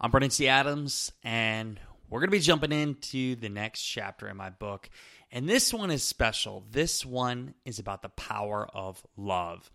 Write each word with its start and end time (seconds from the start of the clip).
I'm 0.00 0.12
Brandon 0.12 0.30
T. 0.30 0.46
Adams, 0.46 1.10
and 1.24 1.80
we're 2.08 2.20
going 2.20 2.28
to 2.28 2.36
be 2.36 2.38
jumping 2.38 2.70
into 2.70 3.34
the 3.34 3.48
next 3.48 3.82
chapter 3.82 4.28
in 4.28 4.36
my 4.36 4.48
book. 4.48 4.88
And 5.32 5.48
this 5.48 5.74
one 5.74 5.90
is 5.90 6.04
special. 6.04 6.62
This 6.70 7.04
one 7.04 7.54
is 7.64 7.80
about 7.80 8.02
the 8.02 8.08
power 8.10 8.68
of 8.72 9.04
love. 9.16 9.68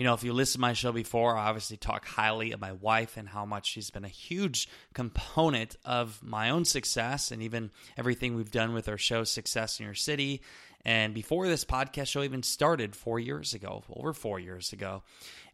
You 0.00 0.04
know, 0.04 0.14
if 0.14 0.24
you 0.24 0.32
listen 0.32 0.60
to 0.60 0.62
my 0.62 0.72
show 0.72 0.92
before, 0.92 1.36
I 1.36 1.48
obviously 1.48 1.76
talk 1.76 2.06
highly 2.06 2.52
of 2.52 2.60
my 2.62 2.72
wife 2.72 3.18
and 3.18 3.28
how 3.28 3.44
much 3.44 3.66
she's 3.66 3.90
been 3.90 4.06
a 4.06 4.08
huge 4.08 4.66
component 4.94 5.76
of 5.84 6.22
my 6.22 6.48
own 6.48 6.64
success 6.64 7.30
and 7.30 7.42
even 7.42 7.70
everything 7.98 8.34
we've 8.34 8.50
done 8.50 8.72
with 8.72 8.88
our 8.88 8.96
show, 8.96 9.24
Success 9.24 9.78
in 9.78 9.84
Your 9.84 9.94
City. 9.94 10.40
And 10.86 11.12
before 11.12 11.46
this 11.48 11.66
podcast 11.66 12.06
show 12.06 12.22
even 12.22 12.42
started 12.42 12.96
four 12.96 13.20
years 13.20 13.52
ago, 13.52 13.84
over 13.90 14.14
four 14.14 14.40
years 14.40 14.72
ago, 14.72 15.02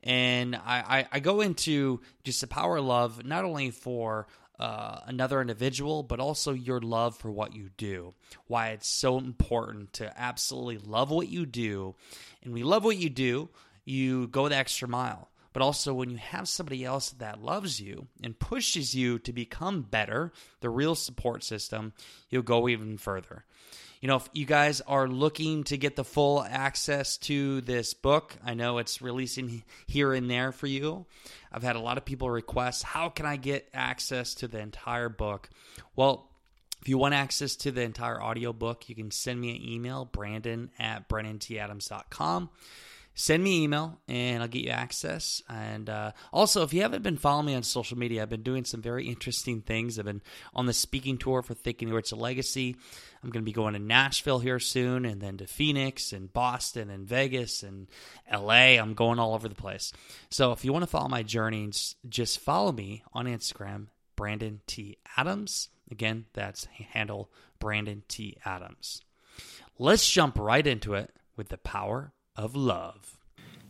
and 0.04 0.54
I, 0.54 0.60
I, 1.00 1.08
I 1.10 1.18
go 1.18 1.40
into 1.40 2.00
just 2.22 2.40
the 2.40 2.46
power 2.46 2.76
of 2.76 2.84
love, 2.84 3.24
not 3.24 3.44
only 3.44 3.72
for 3.72 4.28
uh, 4.60 5.00
another 5.06 5.40
individual, 5.40 6.04
but 6.04 6.20
also 6.20 6.52
your 6.52 6.78
love 6.78 7.16
for 7.16 7.32
what 7.32 7.56
you 7.56 7.70
do. 7.76 8.14
Why 8.46 8.68
it's 8.68 8.86
so 8.86 9.18
important 9.18 9.94
to 9.94 10.16
absolutely 10.16 10.78
love 10.78 11.10
what 11.10 11.26
you 11.26 11.46
do. 11.46 11.96
And 12.44 12.54
we 12.54 12.62
love 12.62 12.84
what 12.84 12.96
you 12.96 13.10
do, 13.10 13.48
you 13.86 14.26
go 14.28 14.48
the 14.48 14.56
extra 14.56 14.86
mile. 14.86 15.30
But 15.54 15.62
also, 15.62 15.94
when 15.94 16.10
you 16.10 16.18
have 16.18 16.48
somebody 16.48 16.84
else 16.84 17.12
that 17.12 17.42
loves 17.42 17.80
you 17.80 18.08
and 18.22 18.38
pushes 18.38 18.94
you 18.94 19.18
to 19.20 19.32
become 19.32 19.80
better, 19.80 20.32
the 20.60 20.68
real 20.68 20.94
support 20.94 21.42
system, 21.42 21.94
you'll 22.28 22.42
go 22.42 22.68
even 22.68 22.98
further 22.98 23.46
you 24.00 24.08
know, 24.08 24.16
if 24.16 24.28
you 24.32 24.44
guys 24.44 24.80
are 24.82 25.08
looking 25.08 25.64
to 25.64 25.76
get 25.76 25.96
the 25.96 26.04
full 26.04 26.42
access 26.42 27.16
to 27.16 27.60
this 27.62 27.94
book, 27.94 28.36
I 28.44 28.54
know 28.54 28.78
it's 28.78 29.00
releasing 29.00 29.62
here 29.86 30.12
and 30.12 30.30
there 30.30 30.52
for 30.52 30.66
you. 30.66 31.06
I've 31.50 31.62
had 31.62 31.76
a 31.76 31.80
lot 31.80 31.96
of 31.96 32.04
people 32.04 32.30
request, 32.30 32.82
how 32.82 33.08
can 33.08 33.26
I 33.26 33.36
get 33.36 33.68
access 33.72 34.34
to 34.36 34.48
the 34.48 34.60
entire 34.60 35.08
book? 35.08 35.48
Well, 35.94 36.28
if 36.82 36.88
you 36.88 36.98
want 36.98 37.14
access 37.14 37.56
to 37.56 37.72
the 37.72 37.82
entire 37.82 38.22
audiobook, 38.22 38.88
you 38.88 38.94
can 38.94 39.10
send 39.10 39.40
me 39.40 39.56
an 39.56 39.62
email, 39.62 40.04
brandon 40.04 40.70
at 40.78 41.08
brandontadams.com 41.08 42.50
send 43.16 43.42
me 43.42 43.64
email 43.64 43.98
and 44.06 44.42
I'll 44.42 44.48
get 44.48 44.62
you 44.62 44.70
access. 44.70 45.42
And 45.48 45.88
uh, 45.88 46.12
also, 46.32 46.62
if 46.62 46.72
you 46.72 46.82
haven't 46.82 47.02
been 47.02 47.16
following 47.16 47.46
me 47.46 47.54
on 47.54 47.62
social 47.62 47.98
media, 47.98 48.22
I've 48.22 48.28
been 48.28 48.42
doing 48.42 48.64
some 48.64 48.82
very 48.82 49.08
interesting 49.08 49.62
things. 49.62 49.98
I've 49.98 50.04
been 50.04 50.22
on 50.54 50.66
the 50.66 50.74
speaking 50.74 51.16
tour 51.16 51.42
for 51.42 51.54
Think 51.54 51.80
and 51.80 51.90
Grow 51.90 51.96
Rich 51.96 52.12
a 52.12 52.16
Legacy. 52.16 52.76
I'm 53.24 53.30
going 53.30 53.42
to 53.42 53.46
be 53.46 53.52
going 53.52 53.72
to 53.72 53.80
Nashville 53.80 54.38
here 54.38 54.60
soon, 54.60 55.04
and 55.04 55.20
then 55.20 55.38
to 55.38 55.46
Phoenix 55.46 56.12
and 56.12 56.32
Boston 56.32 56.90
and 56.90 57.08
Vegas 57.08 57.62
and 57.62 57.88
LA. 58.30 58.76
I'm 58.78 58.94
going 58.94 59.18
all 59.18 59.34
over 59.34 59.48
the 59.48 59.54
place. 59.54 59.92
So 60.30 60.52
if 60.52 60.64
you 60.64 60.72
want 60.72 60.84
to 60.84 60.90
follow 60.90 61.08
my 61.08 61.22
journey, 61.22 61.68
just 62.08 62.38
follow 62.38 62.70
me 62.70 63.02
on 63.14 63.26
Instagram, 63.26 63.86
Brandon 64.14 64.60
T. 64.66 64.98
Adams. 65.16 65.70
Again, 65.90 66.26
that's 66.34 66.66
handle 66.66 67.30
Brandon 67.58 68.02
T. 68.08 68.36
Adams. 68.44 69.02
Let's 69.78 70.08
jump 70.08 70.38
right 70.38 70.66
into 70.66 70.94
it 70.94 71.10
with 71.36 71.48
the 71.48 71.58
power 71.58 72.12
of 72.36 72.54
love. 72.54 73.16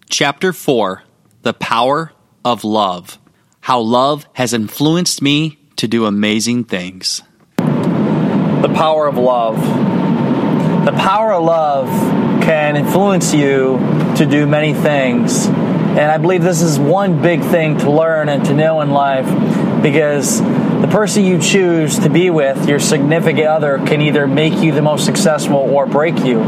Chapter 0.09 0.53
4 0.53 1.03
The 1.43 1.55
Power 1.55 2.13
of 2.45 2.65
Love 2.65 3.19
How 3.61 3.81
Love 3.81 4.27
Has 4.35 4.53
Influenced 4.53 5.23
Me 5.23 5.59
to 5.77 5.87
Do 5.87 6.07
Amazing 6.07 6.65
Things. 6.65 7.23
The 7.59 8.73
power 8.75 9.07
of 9.07 9.19
love. 9.19 9.57
The 10.85 10.93
power 10.93 11.33
of 11.33 11.45
love 11.45 11.89
can 12.43 12.77
influence 12.77 13.33
you 13.33 13.79
to 14.17 14.27
do 14.27 14.47
many 14.47 14.75
things. 14.75 15.47
And 15.47 16.11
I 16.11 16.19
believe 16.19 16.43
this 16.43 16.63
is 16.63 16.79
one 16.79 17.23
big 17.23 17.41
thing 17.41 17.79
to 17.79 17.91
learn 17.91 18.29
and 18.29 18.45
to 18.47 18.55
know 18.55 18.81
in 18.81 18.91
life 18.91 19.27
because 19.83 20.41
the 20.41 20.89
person 20.91 21.25
you 21.25 21.41
choose 21.41 21.99
to 22.01 22.11
be 22.11 22.31
with, 22.31 22.69
your 22.69 22.81
significant 22.81 23.47
other, 23.47 23.79
can 23.79 24.01
either 24.01 24.27
make 24.27 24.55
you 24.63 24.73
the 24.73 24.83
most 24.83 25.05
successful 25.05 25.57
or 25.57 25.87
break 25.87 26.19
you. 26.25 26.41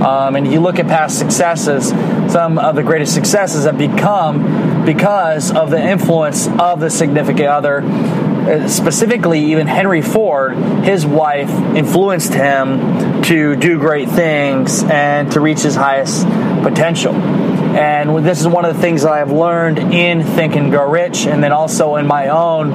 Um, 0.00 0.36
and 0.36 0.50
you 0.50 0.60
look 0.60 0.78
at 0.78 0.86
past 0.86 1.18
successes, 1.18 1.90
some 2.32 2.58
of 2.58 2.74
the 2.74 2.82
greatest 2.82 3.14
successes 3.14 3.64
have 3.64 3.76
become 3.76 4.84
because 4.84 5.52
of 5.52 5.70
the 5.70 5.80
influence 5.80 6.48
of 6.48 6.80
the 6.80 6.90
significant 6.90 7.48
other. 7.48 7.82
Uh, 7.82 8.66
specifically, 8.68 9.52
even 9.52 9.66
Henry 9.66 10.00
Ford, 10.00 10.56
his 10.84 11.04
wife 11.04 11.50
influenced 11.76 12.32
him 12.32 13.22
to 13.22 13.54
do 13.56 13.78
great 13.78 14.08
things 14.08 14.82
and 14.84 15.30
to 15.32 15.40
reach 15.40 15.60
his 15.60 15.76
highest 15.76 16.26
potential. 16.62 17.14
And 17.14 18.26
this 18.26 18.40
is 18.40 18.48
one 18.48 18.64
of 18.64 18.74
the 18.74 18.80
things 18.80 19.02
that 19.02 19.12
I 19.12 19.18
have 19.18 19.30
learned 19.30 19.78
in 19.78 20.24
Think 20.24 20.56
and 20.56 20.70
Grow 20.70 20.90
Rich, 20.90 21.26
and 21.26 21.44
then 21.44 21.52
also 21.52 21.96
in 21.96 22.06
my 22.06 22.28
own 22.28 22.72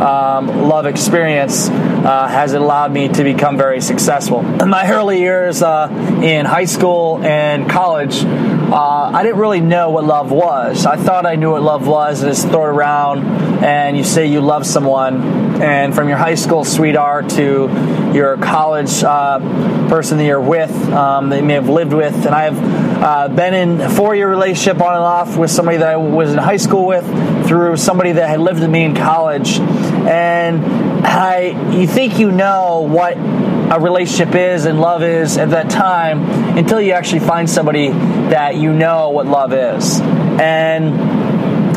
um, 0.00 0.68
love 0.68 0.86
experience, 0.86 1.68
uh, 2.06 2.28
has 2.28 2.52
allowed 2.52 2.92
me 2.92 3.08
to 3.08 3.24
become 3.24 3.56
very 3.56 3.80
successful. 3.80 4.38
In 4.62 4.68
my 4.68 4.88
early 4.88 5.18
years 5.18 5.60
uh, 5.60 5.88
in 6.22 6.46
high 6.46 6.66
school 6.66 7.18
and 7.24 7.68
college, 7.68 8.22
uh, 8.22 9.10
I 9.12 9.24
didn't 9.24 9.38
really 9.38 9.60
know 9.60 9.90
what 9.90 10.04
love 10.04 10.30
was. 10.30 10.86
I 10.86 10.96
thought 10.96 11.26
I 11.26 11.34
knew 11.34 11.50
what 11.50 11.62
love 11.62 11.86
was, 11.88 12.22
and 12.22 12.30
it's 12.30 12.44
throw 12.44 12.66
it 12.66 12.68
around, 12.68 13.24
and 13.64 13.96
you 13.96 14.04
say 14.04 14.26
you 14.26 14.40
love 14.40 14.64
someone, 14.64 15.60
and 15.60 15.94
from 15.94 16.08
your 16.08 16.16
high 16.16 16.36
school 16.36 16.64
sweetheart 16.64 17.30
to 17.30 18.12
your 18.14 18.36
college 18.36 19.02
uh, 19.02 19.40
person 19.88 20.18
that 20.18 20.24
you're 20.24 20.40
with, 20.40 20.70
um, 20.90 21.30
that 21.30 21.38
you 21.40 21.44
may 21.44 21.54
have 21.54 21.68
lived 21.68 21.92
with, 21.92 22.14
and 22.24 22.34
I've 22.34 22.58
uh, 23.02 23.28
been 23.28 23.54
in 23.54 23.80
a 23.80 23.90
four-year 23.90 24.28
relationship 24.28 24.80
on 24.80 24.94
and 24.94 25.04
off 25.04 25.36
with 25.36 25.50
somebody 25.50 25.78
that 25.78 25.88
I 25.88 25.96
was 25.96 26.32
in 26.32 26.38
high 26.38 26.56
school 26.56 26.86
with, 26.86 27.04
through 27.48 27.76
somebody 27.76 28.12
that 28.12 28.28
had 28.28 28.40
lived 28.40 28.60
with 28.60 28.70
me 28.70 28.84
in 28.84 28.94
college, 28.94 29.58
and 29.58 30.95
I, 31.06 31.70
you 31.72 31.86
think 31.86 32.18
you 32.18 32.32
know 32.32 32.80
what 32.80 33.16
a 33.16 33.80
relationship 33.80 34.34
is 34.34 34.64
and 34.64 34.80
love 34.80 35.02
is 35.02 35.38
at 35.38 35.50
that 35.50 35.70
time 35.70 36.24
until 36.58 36.80
you 36.80 36.92
actually 36.92 37.20
find 37.20 37.48
somebody 37.48 37.88
that 37.88 38.56
you 38.56 38.72
know 38.72 39.10
what 39.10 39.26
love 39.26 39.52
is. 39.52 40.00
And 40.00 41.16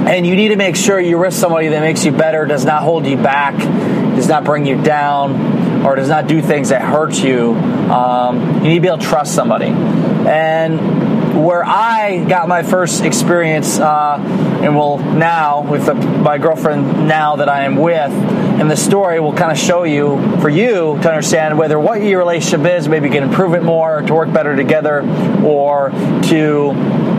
and 0.09 0.25
you 0.25 0.35
need 0.35 0.47
to 0.47 0.55
make 0.55 0.75
sure 0.75 0.99
you're 0.99 1.19
with 1.19 1.35
somebody 1.35 1.67
that 1.67 1.81
makes 1.81 2.03
you 2.03 2.11
better, 2.11 2.45
does 2.45 2.65
not 2.65 2.81
hold 2.81 3.05
you 3.05 3.17
back, 3.17 3.55
does 4.15 4.27
not 4.27 4.43
bring 4.43 4.65
you 4.65 4.81
down, 4.81 5.85
or 5.85 5.95
does 5.95 6.09
not 6.09 6.27
do 6.27 6.41
things 6.41 6.69
that 6.69 6.81
hurt 6.81 7.21
you. 7.21 7.53
Um, 7.53 8.55
you 8.55 8.69
need 8.69 8.75
to 8.75 8.81
be 8.81 8.87
able 8.87 8.97
to 8.97 9.05
trust 9.05 9.35
somebody. 9.35 9.67
And 9.67 11.45
where 11.45 11.63
I 11.63 12.25
got 12.27 12.47
my 12.47 12.63
first 12.63 13.03
experience, 13.03 13.79
uh, 13.79 14.17
and 14.63 14.75
will 14.75 14.97
now 14.97 15.61
with 15.61 15.85
the, 15.85 15.93
my 15.93 16.37
girlfriend 16.37 17.07
now 17.07 17.37
that 17.37 17.49
I 17.49 17.63
am 17.63 17.75
with, 17.75 18.11
and 18.11 18.69
the 18.69 18.77
story 18.77 19.19
will 19.19 19.33
kind 19.33 19.51
of 19.51 19.57
show 19.57 19.83
you 19.83 20.37
for 20.41 20.49
you 20.49 20.99
to 21.01 21.09
understand 21.09 21.57
whether 21.57 21.79
what 21.79 22.01
your 22.01 22.19
relationship 22.19 22.65
is, 22.65 22.87
maybe 22.87 23.07
you 23.07 23.13
can 23.13 23.23
improve 23.23 23.53
it 23.53 23.63
more, 23.63 24.01
to 24.01 24.13
work 24.13 24.31
better 24.33 24.55
together, 24.55 25.01
or 25.43 25.91
to 26.29 27.09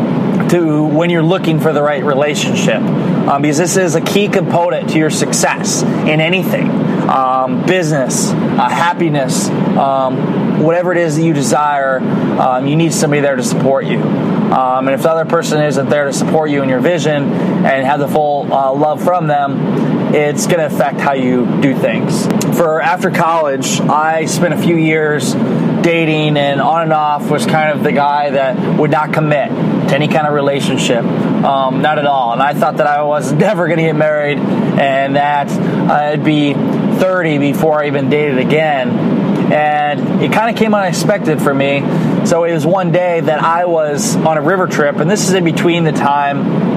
to 0.51 0.85
when 0.85 1.11
you're 1.11 1.23
looking 1.23 1.61
for 1.61 1.73
the 1.73 1.83
right 1.83 2.03
relationship. 2.03 2.83
Um, 2.83 3.43
because 3.43 3.59
this 3.59 3.77
is 3.77 3.95
a 3.95 4.01
key 4.01 4.29
component 4.29 4.91
to 4.91 4.99
your 4.99 5.11
success 5.11 5.83
in 5.83 6.21
anything. 6.21 6.69
Um, 7.09 7.65
business 7.67 8.31
uh, 8.31 8.69
happiness 8.69 9.49
um, 9.49 10.40
whatever 10.61 10.93
it 10.93 10.99
is 10.99 11.17
that 11.17 11.23
you 11.23 11.33
desire 11.33 11.99
um, 11.99 12.67
you 12.67 12.77
need 12.77 12.93
somebody 12.93 13.21
there 13.21 13.37
to 13.37 13.43
support 13.43 13.85
you 13.85 14.01
um, 14.01 14.89
and 14.89 14.95
if 14.95 15.03
the 15.03 15.11
other 15.11 15.25
person 15.25 15.63
isn't 15.63 15.89
there 15.89 16.07
to 16.07 16.13
support 16.13 16.51
you 16.51 16.63
in 16.63 16.69
your 16.69 16.81
vision 16.81 17.33
and 17.33 17.87
have 17.87 18.01
the 18.01 18.09
full 18.09 18.53
uh, 18.53 18.73
love 18.73 19.03
from 19.03 19.27
them 19.27 20.15
it's 20.15 20.47
going 20.47 20.59
to 20.59 20.67
affect 20.67 21.01
how 21.01 21.13
you 21.13 21.47
do 21.61 21.75
things 21.75 22.27
for 22.57 22.81
after 22.81 23.11
college 23.11 23.81
i 23.83 24.25
spent 24.27 24.53
a 24.53 24.59
few 24.59 24.77
years 24.77 25.35
dating 25.83 26.37
and 26.37 26.61
on 26.61 26.83
and 26.83 26.93
off 26.93 27.31
was 27.31 27.47
kind 27.47 27.71
of 27.71 27.83
the 27.83 27.93
guy 27.93 28.31
that 28.31 28.79
would 28.79 28.91
not 28.91 29.13
commit 29.13 29.49
to 29.89 29.95
any 29.95 30.09
kind 30.09 30.27
of 30.27 30.33
relationship. 30.33 31.05
Um, 31.05 31.83
not 31.83 31.99
at 31.99 32.07
all. 32.07 32.33
And 32.33 32.43
I 32.43 32.55
thought 32.55 32.77
that 32.77 32.87
I 32.87 33.03
was 33.03 33.33
never 33.47 33.67
going 33.67 33.79
to 33.79 33.85
get 33.85 33.97
married 33.97 34.39
and 34.39 35.17
that 35.17 35.51
I'd 35.51 36.25
be 36.25 36.55
30 36.55 37.39
before 37.39 37.83
I 37.83 37.87
even 37.87 38.11
dated 38.11 38.39
again. 38.39 39.20
And 39.53 40.23
it 40.23 40.33
kind 40.33 40.51
of 40.51 40.57
came 40.57 40.75
unexpected 40.75 41.41
for 41.43 41.53
me. 41.53 41.81
So 42.27 42.45
it 42.45 42.53
was 42.53 42.67
one 42.67 42.93
day 42.93 43.21
that 43.21 43.43
I 43.43 43.65
was 43.65 44.17
on 44.17 44.37
a 44.39 44.43
river 44.43 44.67
trip, 44.67 44.97
and 44.97 45.11
this 45.11 45.29
is 45.29 45.35
in 45.35 45.45
between 45.45 45.85
the 45.85 45.93
time 45.93 46.71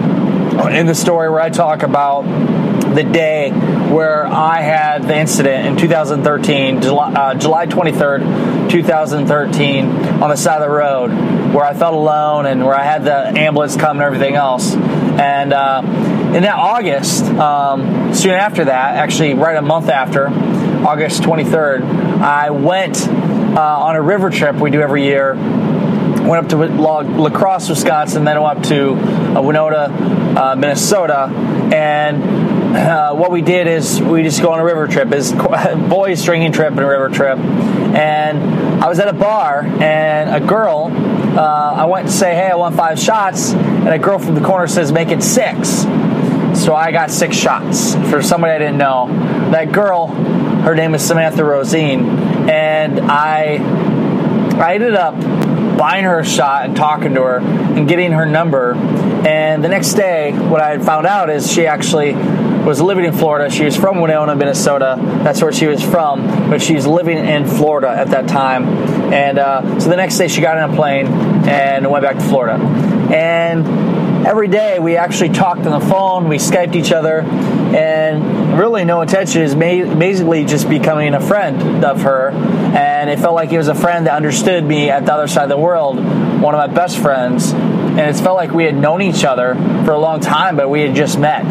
in 0.72 0.86
the 0.86 0.96
story 0.96 1.30
where 1.30 1.42
I 1.42 1.50
talk 1.50 1.84
about 1.84 2.24
the 2.96 3.04
day 3.04 3.52
where 3.52 4.26
I 4.26 4.62
had 4.62 5.04
the 5.04 5.18
incident 5.18 5.68
in 5.68 5.78
2013, 5.78 6.82
July, 6.82 7.14
uh, 7.14 7.34
July 7.36 7.66
23rd, 7.66 8.70
2013, 8.70 9.86
on 10.22 10.30
the 10.30 10.36
side 10.36 10.62
of 10.62 10.70
the 10.70 10.74
road, 10.76 11.10
where 11.54 11.66
I 11.66 11.74
felt 11.74 11.94
alone 11.94 12.46
and 12.46 12.64
where 12.66 12.76
I 12.76 12.84
had 12.84 13.04
the 13.04 13.40
ambulance 13.40 13.76
come 13.76 13.98
and 13.98 14.04
everything 14.04 14.36
else. 14.36 14.74
And 14.74 15.54
uh, 15.54 15.82
in 16.36 16.44
that 16.44 16.56
August, 16.56 17.24
um, 17.26 18.14
soon 18.14 18.34
after 18.34 18.66
that, 18.66 18.96
actually 18.96 19.34
right 19.34 19.58
a 19.58 19.62
month 19.62 19.90
after, 19.90 20.30
August 20.86 21.22
23rd, 21.24 21.84
I 22.22 22.50
went 22.50 23.08
uh, 23.08 23.62
on 23.62 23.96
a 23.96 24.02
river 24.02 24.30
trip 24.30 24.56
we 24.56 24.72
do 24.72 24.82
every 24.82 25.04
year 25.04 25.36
went 26.24 26.46
up 26.46 26.50
to 26.50 26.58
La 26.58 27.30
Crosse, 27.30 27.70
Wisconsin, 27.70 28.24
then 28.24 28.42
went 28.42 28.60
up 28.60 28.64
to 28.66 28.94
uh, 28.94 29.42
Winona, 29.42 30.40
uh, 30.40 30.56
Minnesota, 30.56 31.26
and 31.74 32.24
uh, 32.76 33.14
what 33.14 33.32
we 33.32 33.42
did 33.42 33.68
is 33.68 34.02
we 34.02 34.24
just 34.24 34.42
go 34.42 34.52
on 34.52 34.60
a 34.60 34.64
river 34.64 34.88
trip. 34.88 35.12
Is 35.14 35.32
boys 35.90 36.24
drinking 36.24 36.54
trip 36.54 36.72
and 36.72 36.80
a 36.80 36.88
river 36.88 37.10
trip, 37.10 37.38
and 37.38 38.84
I 38.84 38.88
was 38.88 39.00
at 39.00 39.08
a 39.08 39.14
bar 39.14 39.62
and 39.62 40.44
a 40.44 40.46
girl. 40.46 40.92
Uh, 41.38 41.74
I 41.76 41.86
went 41.86 42.08
to 42.08 42.14
say, 42.14 42.34
"Hey, 42.34 42.50
I 42.50 42.56
want 42.56 42.76
five 42.76 43.00
shots," 43.00 43.54
and 43.54 43.90
a 43.90 44.00
girl 44.00 44.18
from 44.18 44.36
the 44.36 44.42
corner 44.42 44.68
says, 44.68 44.92
"Make 44.92 45.10
it 45.10 45.22
six. 45.22 45.86
So 46.60 46.76
I 46.76 46.92
got 46.92 47.12
six 47.12 47.36
shots 47.36 47.96
for 48.10 48.22
somebody 48.22 48.54
I 48.54 48.60
didn't 48.60 48.78
know. 48.78 49.08
That 49.52 49.72
girl, 49.72 50.08
her 50.64 50.76
name 50.76 50.96
is 50.96 51.06
Samantha 51.06 51.44
Rosine, 51.44 52.06
and 52.50 53.00
I, 53.02 53.58
I 54.58 54.76
ended 54.76 54.96
up 54.96 55.14
buying 55.78 56.06
her 56.06 56.20
a 56.20 56.26
shot 56.26 56.66
and 56.66 56.76
talking 56.76 57.16
to 57.16 57.22
her 57.22 57.38
and 57.40 57.88
getting 57.88 58.14
her 58.14 58.26
number. 58.26 58.74
And 58.74 59.62
the 59.62 59.68
next 59.68 59.96
day, 59.96 60.32
what 60.32 60.62
I 60.62 60.78
found 60.80 61.06
out 61.06 61.30
is 61.30 61.52
she 61.52 61.66
actually 61.66 62.14
was 62.14 62.80
living 62.80 63.04
in 63.04 63.12
Florida. 63.12 63.54
She 63.54 63.66
was 63.66 63.76
from 63.76 64.00
Winona, 64.00 64.36
Minnesota. 64.36 64.96
That's 65.24 65.42
where 65.42 65.52
she 65.52 65.68
was 65.68 65.84
from, 65.84 66.50
but 66.50 66.62
she's 66.62 66.86
living 66.86 67.18
in 67.18 67.46
Florida 67.46 67.90
at 67.90 68.08
that 68.12 68.30
time. 68.30 68.64
And 69.14 69.40
uh, 69.40 69.82
so 69.82 69.90
the 69.90 69.98
next 69.98 70.18
day, 70.18 70.30
she 70.30 70.40
got 70.40 70.58
on 70.58 70.72
a 70.72 70.76
plane 70.76 71.08
and 71.46 71.92
went 71.92 72.04
back 72.04 72.16
to 72.16 72.24
Florida. 72.24 72.64
And 73.14 73.93
every 74.26 74.48
day, 74.48 74.80
we 74.80 74.98
actually 74.98 75.30
talked 75.30 75.66
on 75.66 75.80
the 75.80 75.86
phone. 75.86 76.28
We 76.28 76.38
skyped 76.38 76.76
each 76.76 76.92
other, 76.92 77.22
and 77.22 78.58
really, 78.58 78.86
no 78.86 79.02
intention 79.02 79.42
is 79.42 79.56
basically 79.56 80.46
just 80.46 80.70
becoming 80.70 81.14
a 81.14 81.22
friend 81.22 81.84
of 81.84 82.02
her. 82.04 82.30
And 82.32 83.10
it 83.10 83.20
felt 83.20 83.36
like 83.36 83.50
he 83.50 83.58
was 83.58 83.68
a 83.68 83.76
friend 83.76 84.08
that 84.08 84.16
understood 84.16 84.64
me 84.64 84.90
at 84.90 85.06
the 85.06 85.14
other 85.14 85.28
side 85.28 85.44
of 85.44 85.50
the 85.50 85.58
world, 85.58 85.98
one 86.42 86.56
of 86.56 86.60
my 86.60 86.74
best 86.74 86.98
friends. 86.98 87.52
And 87.52 88.00
it 88.00 88.16
felt 88.16 88.36
like 88.36 88.52
we 88.52 88.64
had 88.64 88.76
known 88.76 89.02
each 89.02 89.24
other 89.24 89.56
for 89.86 89.92
a 89.92 90.00
long 90.00 90.20
time, 90.20 90.56
but 90.56 90.70
we 90.70 90.82
had 90.82 90.96
just 90.96 91.20
met 91.20 91.46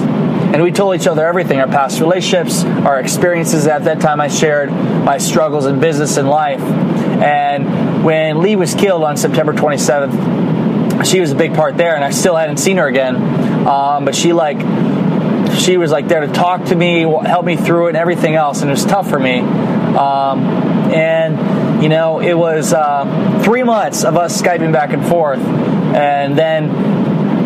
and 0.52 0.62
we 0.62 0.70
told 0.70 1.00
each 1.00 1.06
other 1.06 1.26
everything 1.26 1.60
our 1.60 1.66
past 1.66 1.98
relationships, 1.98 2.62
our 2.64 3.00
experiences 3.00 3.66
at 3.66 3.84
that 3.84 4.00
time 4.00 4.20
I 4.20 4.28
shared, 4.28 4.70
my 4.70 5.16
struggles 5.16 5.64
in 5.64 5.80
business 5.80 6.18
and 6.18 6.28
life. 6.28 6.60
And 6.60 8.04
when 8.04 8.42
Lee 8.42 8.56
was 8.56 8.74
killed 8.74 9.02
on 9.02 9.16
September 9.16 9.54
27th, 9.54 10.12
she 11.04 11.20
was 11.20 11.32
a 11.32 11.34
big 11.34 11.54
part 11.54 11.76
there, 11.76 11.94
and 11.94 12.04
I 12.04 12.10
still 12.10 12.36
hadn't 12.36 12.58
seen 12.58 12.76
her 12.76 12.86
again. 12.86 13.16
Um, 13.66 14.04
but 14.04 14.14
she 14.14 14.32
like 14.32 14.60
she 15.58 15.76
was 15.76 15.90
like 15.90 16.08
there 16.08 16.20
to 16.20 16.32
talk 16.32 16.64
to 16.66 16.74
me, 16.74 17.00
help 17.00 17.44
me 17.44 17.56
through 17.56 17.86
it, 17.86 17.90
and 17.90 17.96
everything 17.98 18.34
else. 18.34 18.62
And 18.62 18.70
it 18.70 18.74
was 18.74 18.84
tough 18.84 19.08
for 19.08 19.18
me. 19.18 19.40
Um, 19.40 20.44
and 20.92 21.82
you 21.82 21.88
know, 21.88 22.20
it 22.20 22.34
was 22.34 22.72
uh, 22.72 23.40
three 23.44 23.62
months 23.62 24.04
of 24.04 24.16
us 24.16 24.40
skyping 24.40 24.72
back 24.72 24.92
and 24.92 25.06
forth, 25.06 25.40
and 25.40 26.38
then 26.38 27.02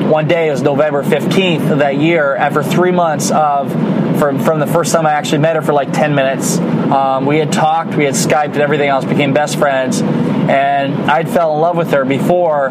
one 0.08 0.28
day, 0.28 0.48
it 0.48 0.52
was 0.52 0.62
November 0.62 1.02
15th 1.02 1.72
of 1.72 1.78
that 1.78 1.96
year, 1.96 2.36
after 2.36 2.62
three 2.62 2.92
months 2.92 3.32
of 3.32 3.72
from, 4.20 4.38
from 4.38 4.60
the 4.60 4.66
first 4.66 4.92
time 4.92 5.04
I 5.04 5.12
actually 5.12 5.38
met 5.38 5.56
her 5.56 5.62
for 5.62 5.72
like 5.72 5.92
10 5.92 6.14
minutes. 6.14 6.58
Um, 6.58 7.26
we 7.26 7.38
had 7.38 7.52
talked, 7.52 7.96
we 7.96 8.04
had 8.04 8.14
Skyped, 8.14 8.52
and 8.52 8.58
everything 8.58 8.88
else, 8.88 9.04
became 9.04 9.34
best 9.34 9.58
friends. 9.58 10.00
And 10.00 11.10
I'd 11.10 11.28
fell 11.28 11.54
in 11.54 11.60
love 11.60 11.76
with 11.76 11.90
her 11.90 12.04
before 12.04 12.68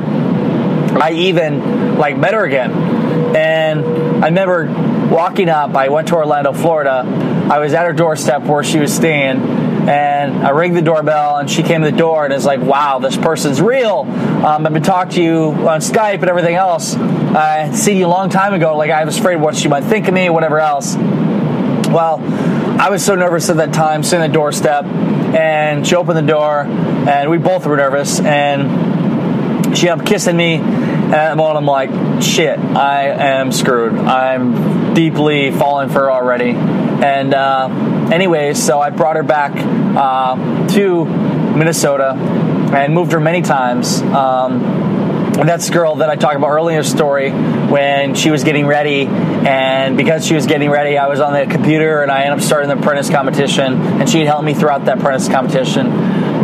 I 1.02 1.12
even 1.12 1.98
like 1.98 2.18
met 2.18 2.34
her 2.34 2.46
again. 2.46 2.72
And 3.36 3.86
I 4.24 4.28
remember 4.28 4.66
walking 5.14 5.50
up, 5.50 5.76
I 5.76 5.90
went 5.90 6.08
to 6.10 6.16
Orlando, 6.16 6.54
Florida. 6.54 7.04
I 7.52 7.60
was 7.60 7.74
at 7.74 7.86
her 7.86 7.94
doorstep 7.94 8.44
where 8.44 8.64
she 8.64 8.80
was 8.80 8.94
staying 8.94 9.66
and 9.88 10.46
I 10.46 10.52
rang 10.52 10.74
the 10.74 10.82
doorbell, 10.82 11.38
and 11.38 11.50
she 11.50 11.62
came 11.62 11.84
to 11.84 11.92
the 11.92 11.98
door 11.98 12.26
and 12.26 12.34
is 12.34 12.46
like, 12.46 12.60
"Wow, 12.60 13.00
this 13.00 13.18
person's 13.18 13.62
real." 13.62 14.02
Um, 14.44 14.66
I've 14.66 14.74
been 14.74 14.84
talking 14.84 15.12
to 15.12 15.24
you 15.24 15.44
on 15.68 15.80
Skype 15.80 16.22
and 16.22 16.30
everything 16.30 16.56
else. 16.56 16.96
I 16.96 17.72
seen 17.72 17.98
you 17.98 18.08
a 18.08 18.08
long 18.08 18.30
time 18.30 18.54
ago. 18.54 18.76
Like 18.78 18.90
I 18.90 19.04
was 19.06 19.18
afraid 19.18 19.36
what 19.38 19.56
she 19.56 19.68
might 19.68 19.84
think 19.84 20.08
of 20.08 20.14
me, 20.14 20.30
whatever 20.30 20.60
else. 20.60 20.96
Well, 20.96 22.20
I 22.80 22.90
was 22.90 23.06
so 23.06 23.16
nervous 23.16 23.50
at 23.50 23.58
that 23.58 23.74
time, 23.74 24.04
sitting 24.04 24.24
at 24.24 24.28
the 24.28 24.34
doorstep, 24.34 24.86
and 24.86 25.86
she 25.86 25.96
opened 25.96 26.18
the 26.18 26.34
door, 26.34 26.62
and 26.62 27.30
we 27.30 27.38
both 27.38 27.66
were 27.66 27.78
nervous, 27.78 28.20
and 28.20 28.95
she 29.76 29.90
up 29.90 30.06
kissing 30.06 30.38
me. 30.38 30.56
And 30.56 31.38
moment, 31.38 31.58
I'm 31.58 31.66
like, 31.66 32.24
shit, 32.24 32.58
I 32.58 33.04
am 33.38 33.52
screwed. 33.52 33.94
I'm 33.94 34.94
deeply 34.94 35.52
falling 35.52 35.90
for 35.90 36.00
her 36.00 36.12
already. 36.12 36.52
And 36.52 37.34
uh, 37.34 38.10
anyways, 38.12 38.62
so 38.64 38.80
I 38.80 38.90
brought 38.90 39.16
her 39.16 39.24
back 39.24 39.52
uh, 39.56 40.68
to 40.70 41.06
Minnesota 41.06 42.14
and 42.14 42.94
moved 42.94 43.12
her 43.12 43.20
many 43.20 43.42
times. 43.42 44.02
Um, 44.02 44.64
and 45.38 45.50
that's 45.50 45.68
the 45.68 45.74
girl 45.74 45.96
that 45.96 46.10
I 46.10 46.16
talked 46.16 46.38
about 46.38 46.50
earlier 46.50 46.78
in 46.78 46.84
the 46.84 46.90
story 46.90 47.30
when 47.30 48.16
she 48.16 48.32
was 48.32 48.44
getting 48.44 48.66
ready. 48.66 49.06
And 49.06 49.98
because 49.98 50.26
she 50.26 50.34
was 50.34 50.46
getting 50.46 50.70
ready, 50.70 50.98
I 50.98 51.08
was 51.08 51.20
on 51.20 51.34
the 51.34 51.46
computer 51.52 52.02
and 52.02 52.10
I 52.10 52.24
ended 52.24 52.40
up 52.40 52.46
starting 52.46 52.70
the 52.70 52.78
apprentice 52.78 53.10
competition. 53.10 53.74
And 53.74 54.10
she 54.10 54.26
helped 54.26 54.46
me 54.46 54.54
throughout 54.54 54.86
that 54.86 54.98
apprentice 54.98 55.28
competition. 55.28 55.88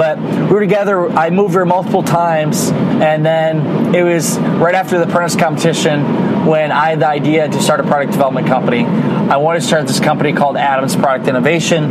But 0.02 0.18
we 0.18 0.48
were 0.48 0.62
together. 0.62 1.12
I 1.12 1.30
moved 1.30 1.54
her 1.54 1.64
multiple 1.64 2.02
times. 2.02 2.72
And 2.72 3.24
then 3.24 3.94
it 3.94 4.02
was 4.02 4.36
right 4.40 4.74
after 4.74 4.98
the 4.98 5.08
apprentice 5.08 5.36
competition 5.36 6.48
when 6.48 6.72
I 6.72 6.90
had 6.90 7.02
the 7.02 7.08
idea 7.08 7.48
to 7.48 7.62
start 7.62 7.82
a 7.82 7.84
product 7.84 8.12
development 8.12 8.48
company. 8.48 8.84
I 8.84 9.38
wanted 9.38 9.60
to 9.60 9.68
start 9.68 9.86
this 9.86 10.00
company 10.00 10.34
called 10.34 10.58
Adams 10.58 10.96
Product 10.96 11.28
Innovation, 11.28 11.84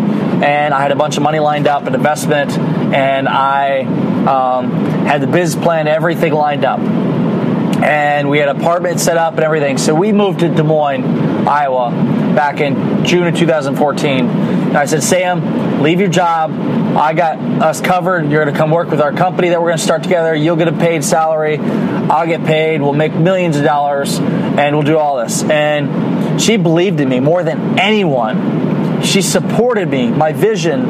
and 0.42 0.74
I 0.74 0.82
had 0.82 0.90
a 0.90 0.96
bunch 0.96 1.18
of 1.18 1.22
money 1.22 1.38
lined 1.38 1.68
up, 1.68 1.86
an 1.86 1.94
investment, 1.94 2.50
and 2.58 3.28
I 3.28 3.82
um, 3.82 4.72
had 5.06 5.22
the 5.22 5.28
business 5.28 5.62
plan, 5.62 5.86
everything 5.86 6.32
lined 6.32 6.64
up. 6.64 6.80
And 6.80 8.28
we 8.28 8.38
had 8.38 8.48
an 8.48 8.60
apartment 8.60 8.98
set 8.98 9.18
up 9.18 9.34
and 9.34 9.44
everything. 9.44 9.78
So 9.78 9.94
we 9.94 10.10
moved 10.10 10.40
to 10.40 10.48
Des 10.48 10.64
Moines, 10.64 11.46
Iowa, 11.46 11.90
back 12.34 12.60
in 12.60 13.04
June 13.04 13.28
of 13.28 13.36
2014. 13.36 14.28
And 14.28 14.76
I 14.76 14.86
said, 14.86 15.04
Sam, 15.04 15.80
leave 15.80 16.00
your 16.00 16.10
job. 16.10 16.50
I 16.96 17.14
got 17.14 17.38
us 17.38 17.80
covered. 17.80 18.30
You're 18.30 18.42
going 18.44 18.52
to 18.52 18.58
come 18.58 18.70
work 18.70 18.90
with 18.90 19.00
our 19.00 19.12
company 19.12 19.50
that 19.50 19.60
we're 19.60 19.68
going 19.68 19.78
to 19.78 19.84
start 19.84 20.02
together. 20.02 20.34
You'll 20.34 20.56
get 20.56 20.68
a 20.68 20.72
paid 20.72 21.04
salary. 21.04 21.58
I'll 21.58 22.26
get 22.26 22.44
paid. 22.44 22.82
We'll 22.82 22.94
make 22.94 23.14
millions 23.14 23.56
of 23.56 23.62
dollars, 23.64 24.18
and 24.18 24.74
we'll 24.74 24.84
do 24.84 24.98
all 24.98 25.18
this. 25.18 25.44
And 25.44 26.40
she 26.40 26.56
believed 26.56 27.00
in 27.00 27.08
me 27.08 27.20
more 27.20 27.44
than 27.44 27.78
anyone. 27.78 29.02
She 29.02 29.22
supported 29.22 29.88
me, 29.88 30.08
my 30.08 30.32
vision, 30.32 30.84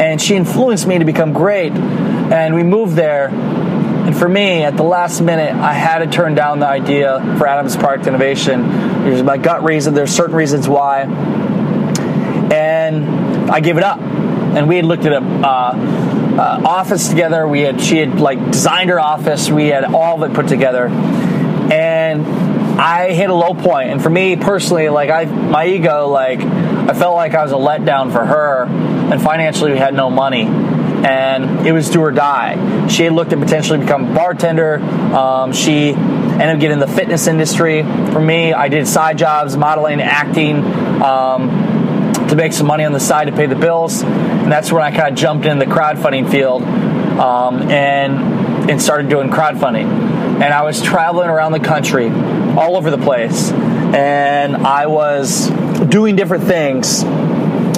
and 0.00 0.20
she 0.20 0.34
influenced 0.34 0.86
me 0.86 0.98
to 0.98 1.04
become 1.04 1.32
great. 1.32 1.72
And 1.72 2.54
we 2.54 2.64
moved 2.64 2.96
there. 2.96 3.28
And 3.28 4.16
for 4.16 4.28
me, 4.28 4.64
at 4.64 4.76
the 4.76 4.82
last 4.82 5.20
minute, 5.20 5.54
I 5.54 5.72
had 5.72 6.00
to 6.00 6.06
turn 6.06 6.34
down 6.34 6.58
the 6.58 6.66
idea 6.66 7.20
for 7.38 7.46
Adams 7.46 7.76
Product 7.76 8.08
Innovation. 8.08 8.68
There's 9.04 9.22
my 9.22 9.36
gut 9.36 9.62
reason. 9.62 9.94
There's 9.94 10.10
certain 10.10 10.34
reasons 10.34 10.68
why, 10.68 11.02
and 12.52 13.50
I 13.50 13.60
gave 13.60 13.76
it 13.76 13.84
up. 13.84 14.00
And 14.56 14.68
we 14.68 14.76
had 14.76 14.84
looked 14.84 15.04
at 15.04 15.12
a 15.12 15.24
uh, 15.24 16.10
uh, 16.38 16.62
office 16.64 17.08
together. 17.08 17.46
We 17.46 17.60
had 17.60 17.80
she 17.80 17.98
had 17.98 18.18
like 18.18 18.50
designed 18.50 18.90
her 18.90 19.00
office. 19.00 19.50
We 19.50 19.68
had 19.68 19.84
all 19.84 20.22
of 20.22 20.30
it 20.30 20.34
put 20.34 20.48
together, 20.48 20.88
and 20.88 22.26
I 22.80 23.12
hit 23.12 23.30
a 23.30 23.34
low 23.34 23.54
point. 23.54 23.90
and 23.90 24.02
for 24.02 24.10
me 24.10 24.36
personally, 24.36 24.88
like 24.88 25.10
I, 25.10 25.26
my 25.26 25.66
ego, 25.66 26.08
like 26.08 26.40
I 26.40 26.94
felt 26.94 27.14
like 27.14 27.34
I 27.34 27.42
was 27.42 27.52
a 27.52 27.56
letdown 27.56 28.10
for 28.10 28.24
her, 28.24 28.64
and 28.64 29.20
financially 29.22 29.72
we 29.72 29.78
had 29.78 29.94
no 29.94 30.08
money, 30.08 30.44
and 30.44 31.66
it 31.66 31.72
was 31.72 31.90
do 31.90 32.00
or 32.00 32.10
die. 32.10 32.88
She 32.88 33.04
had 33.04 33.12
looked 33.12 33.32
at 33.32 33.38
potentially 33.38 33.78
become 33.78 34.12
a 34.12 34.14
bartender. 34.14 34.80
Um, 34.80 35.52
she 35.52 35.90
ended 35.90 36.48
up 36.48 36.58
getting 36.58 36.72
in 36.72 36.78
the 36.80 36.88
fitness 36.88 37.26
industry. 37.26 37.82
For 37.82 38.20
me, 38.20 38.52
I 38.52 38.68
did 38.68 38.88
side 38.88 39.18
jobs, 39.18 39.56
modeling, 39.56 40.00
acting. 40.00 40.64
Um, 41.02 41.70
to 42.30 42.36
make 42.36 42.52
some 42.52 42.66
money 42.66 42.84
on 42.84 42.92
the 42.92 43.00
side 43.00 43.26
to 43.26 43.32
pay 43.32 43.46
the 43.46 43.56
bills, 43.56 44.02
and 44.50 44.56
that's 44.56 44.72
when 44.72 44.82
I 44.82 44.90
kind 44.90 45.10
of 45.10 45.14
jumped 45.14 45.46
in 45.46 45.60
the 45.60 45.64
crowdfunding 45.64 46.28
field 46.28 46.64
um, 46.64 47.70
and 47.70 48.68
and 48.68 48.82
started 48.82 49.08
doing 49.08 49.30
crowdfunding 49.30 49.86
and 50.42 50.52
I 50.52 50.62
was 50.62 50.82
traveling 50.82 51.28
around 51.28 51.52
the 51.52 51.60
country, 51.60 52.08
all 52.08 52.76
over 52.76 52.90
the 52.90 52.98
place, 52.98 53.52
and 53.52 54.56
I 54.56 54.86
was 54.86 55.48
doing 55.88 56.16
different 56.16 56.44
things. 56.44 57.04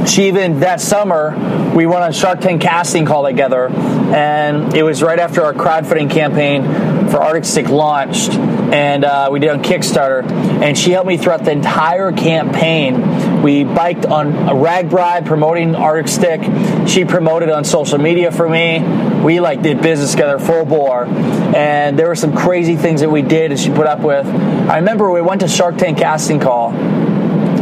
She 0.08 0.28
even 0.28 0.60
that 0.60 0.80
summer 0.80 1.36
we 1.74 1.84
went 1.84 2.04
on 2.04 2.12
Shark 2.12 2.40
Tank 2.40 2.62
casting 2.62 3.04
call 3.04 3.24
together, 3.24 3.68
and 3.68 4.74
it 4.74 4.82
was 4.82 5.02
right 5.02 5.18
after 5.18 5.42
our 5.42 5.52
crowdfunding 5.52 6.10
campaign 6.10 6.64
for 7.10 7.18
Arctic 7.18 7.44
Stick 7.44 7.68
launched, 7.68 8.30
and 8.30 9.04
uh, 9.04 9.28
we 9.30 9.40
did 9.40 9.50
on 9.50 9.62
Kickstarter, 9.62 10.22
and 10.62 10.78
she 10.78 10.92
helped 10.92 11.08
me 11.08 11.18
throughout 11.18 11.44
the 11.44 11.52
entire 11.52 12.12
campaign 12.12 13.02
We 13.42 13.64
biked 13.64 14.06
on 14.06 14.28
a 14.28 14.54
RAGBRAI 14.54 15.26
promoting 15.26 15.74
Arctic 15.74 16.08
Stick. 16.08 16.88
She 16.88 17.04
promoted 17.04 17.50
on 17.50 17.64
social 17.64 17.98
media 17.98 18.30
for 18.30 18.48
me. 18.48 18.80
We 19.22 19.40
like 19.40 19.62
did 19.62 19.82
business 19.82 20.12
together 20.12 20.38
full 20.38 20.64
bore, 20.64 21.06
and 21.06 21.98
there 21.98 22.08
were 22.08 22.14
some 22.14 22.36
crazy 22.36 22.76
things 22.76 23.00
that 23.00 23.10
we 23.10 23.22
did 23.22 23.50
and 23.50 23.58
she 23.58 23.70
put 23.70 23.86
up 23.86 24.00
with. 24.00 24.26
I 24.26 24.76
remember 24.76 25.10
we 25.10 25.22
went 25.22 25.40
to 25.40 25.48
Shark 25.48 25.76
Tank 25.76 25.98
casting 25.98 26.40
call 26.40 26.72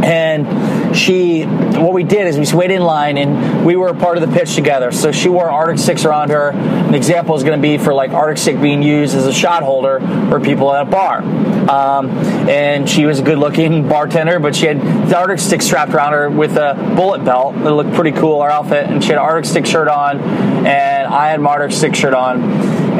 and 0.05 0.47
she 0.95 1.45
what 1.45 1.93
we 1.93 2.03
did 2.05 2.27
is 2.27 2.53
we 2.53 2.59
waited 2.59 2.75
in 2.75 2.83
line 2.83 3.17
and 3.17 3.65
we 3.65 3.77
were 3.77 3.89
a 3.89 3.95
part 3.95 4.19
of 4.19 4.29
the 4.29 4.39
pitch 4.39 4.55
together. 4.55 4.93
So 4.93 5.13
she 5.13 5.29
wore 5.29 5.51
arctic 5.51 5.79
sticks 5.79 6.05
around 6.05 6.31
her. 6.31 6.51
An 6.51 6.95
example 6.95 7.37
is 7.37 7.43
going 7.43 7.59
to 7.59 7.63
be 7.63 7.79
for 7.79 7.95
like 7.95 8.11
arctic 8.11 8.39
stick 8.39 8.61
being 8.61 8.83
used 8.83 9.15
as 9.15 9.27
a 9.27 9.33
shot 9.33 9.63
holder 9.63 10.01
for 10.29 10.41
people 10.41 10.73
at 10.73 10.87
a 10.87 10.91
bar. 10.91 11.23
Um, 11.71 12.11
and 12.49 12.89
she 12.89 13.07
was 13.07 13.21
a 13.21 13.23
good 13.23 13.39
looking 13.39 13.89
bartender 13.89 14.41
but 14.41 14.57
she 14.57 14.67
had 14.67 14.81
the 15.09 15.17
arctic 15.17 15.39
stick 15.39 15.63
strapped 15.63 15.93
around 15.93 16.13
her 16.13 16.29
with 16.31 16.57
a 16.57 16.75
bullet 16.97 17.25
belt 17.25 17.55
that 17.55 17.73
looked 17.73 17.93
pretty 17.95 18.13
cool 18.13 18.41
our 18.41 18.51
outfit. 18.51 18.87
And 18.87 19.03
she 19.03 19.11
had 19.11 19.19
an 19.19 19.25
arctic 19.25 19.51
stick 19.51 19.67
shirt 19.67 19.89
on 19.89 20.21
and 20.21 21.07
i 21.13 21.29
had 21.29 21.41
my 21.41 21.51
arctic 21.51 21.77
stick 21.77 21.95
shirt 21.95 22.15
on. 22.15 22.43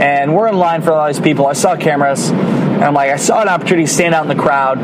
And 0.01 0.35
we're 0.35 0.49
in 0.49 0.57
line 0.57 0.83
for 0.83 0.93
all 0.93 1.07
these 1.07 1.21
people. 1.21 1.47
I 1.47 1.53
saw 1.53 1.77
cameras 1.77 2.33
and 2.81 2.87
i'm 2.87 2.95
like 2.95 3.11
i 3.11 3.17
saw 3.17 3.43
an 3.43 3.49
opportunity 3.49 3.85
to 3.85 3.93
stand 3.93 4.15
out 4.15 4.23
in 4.23 4.35
the 4.35 4.43
crowd 4.43 4.79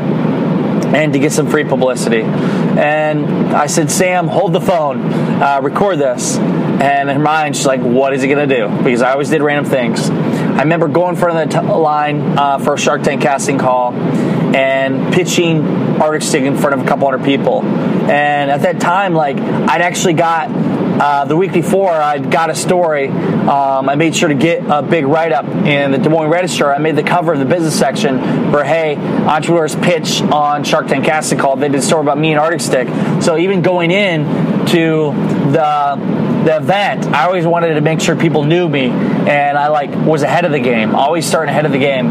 and 0.95 1.13
to 1.13 1.19
get 1.19 1.31
some 1.31 1.47
free 1.47 1.63
publicity. 1.63 2.21
And 2.21 3.25
I 3.55 3.67
said, 3.67 3.89
Sam, 3.91 4.27
hold 4.27 4.53
the 4.53 4.61
phone, 4.61 5.01
uh, 5.41 5.59
record 5.61 5.99
this. 5.99 6.37
And 6.37 7.09
in 7.09 7.15
her 7.15 7.21
mind, 7.21 7.55
she's 7.55 7.65
like, 7.65 7.81
what 7.81 8.13
is 8.13 8.21
he 8.21 8.27
going 8.27 8.47
to 8.47 8.55
do? 8.55 8.83
Because 8.83 9.01
I 9.01 9.11
always 9.11 9.29
did 9.29 9.41
random 9.41 9.65
things. 9.65 10.09
I 10.09 10.61
remember 10.61 10.87
going 10.87 11.15
in 11.15 11.15
front 11.15 11.37
of 11.37 11.49
the 11.49 11.59
t- 11.59 11.67
line 11.67 12.37
uh, 12.37 12.59
for 12.59 12.75
a 12.75 12.77
Shark 12.77 13.03
Tank 13.03 13.21
casting 13.21 13.57
call 13.57 13.93
and 13.93 15.13
pitching 15.13 15.65
Arctic 15.99 16.21
Stick 16.21 16.43
in 16.43 16.55
front 16.55 16.75
of 16.75 16.85
a 16.85 16.87
couple 16.87 17.09
hundred 17.09 17.25
people. 17.25 17.63
And 17.63 18.51
at 18.51 18.61
that 18.61 18.79
time, 18.79 19.13
like, 19.13 19.37
I'd 19.37 19.81
actually 19.81 20.13
got 20.13 20.49
uh, 20.99 21.25
the 21.25 21.35
week 21.35 21.53
before, 21.53 21.91
I 21.91 22.17
got 22.17 22.49
a 22.49 22.55
story. 22.55 23.07
Um, 23.07 23.87
I 23.87 23.95
made 23.95 24.15
sure 24.15 24.29
to 24.29 24.35
get 24.35 24.63
a 24.67 24.81
big 24.81 25.05
write 25.05 25.31
up 25.31 25.45
in 25.45 25.91
the 25.91 25.97
Des 25.97 26.09
Moines 26.09 26.29
Register. 26.29 26.73
I 26.73 26.79
made 26.79 26.95
the 26.95 27.03
cover 27.03 27.33
of 27.33 27.39
the 27.39 27.45
business 27.45 27.77
section 27.77 28.19
for 28.51 28.63
Hey, 28.63 28.95
entrepreneurs 28.97 29.75
pitch 29.75 30.21
on 30.21 30.63
Shark 30.63 30.87
Tank 30.87 31.05
Casting 31.05 31.37
Call. 31.37 31.55
They 31.55 31.69
did 31.69 31.79
a 31.79 31.81
story 31.81 32.01
about 32.01 32.17
me 32.17 32.31
and 32.31 32.39
Arctic 32.39 32.61
Stick. 32.61 32.87
So 33.21 33.37
even 33.37 33.61
going 33.61 33.91
in 33.91 34.25
to 34.67 35.11
the 35.51 36.27
the 36.45 36.57
event, 36.57 37.05
I 37.07 37.25
always 37.25 37.45
wanted 37.45 37.73
to 37.73 37.81
make 37.81 37.99
sure 37.99 38.15
people 38.15 38.43
knew 38.45 38.67
me, 38.69 38.87
and 38.89 39.57
I 39.57 39.67
like 39.67 39.93
was 40.05 40.23
ahead 40.23 40.45
of 40.45 40.51
the 40.51 40.59
game. 40.59 40.95
Always 40.95 41.25
starting 41.25 41.49
ahead 41.49 41.65
of 41.65 41.71
the 41.71 41.79
game. 41.79 42.07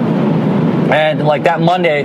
And 0.92 1.26
like 1.26 1.44
that 1.44 1.60
Monday, 1.60 2.04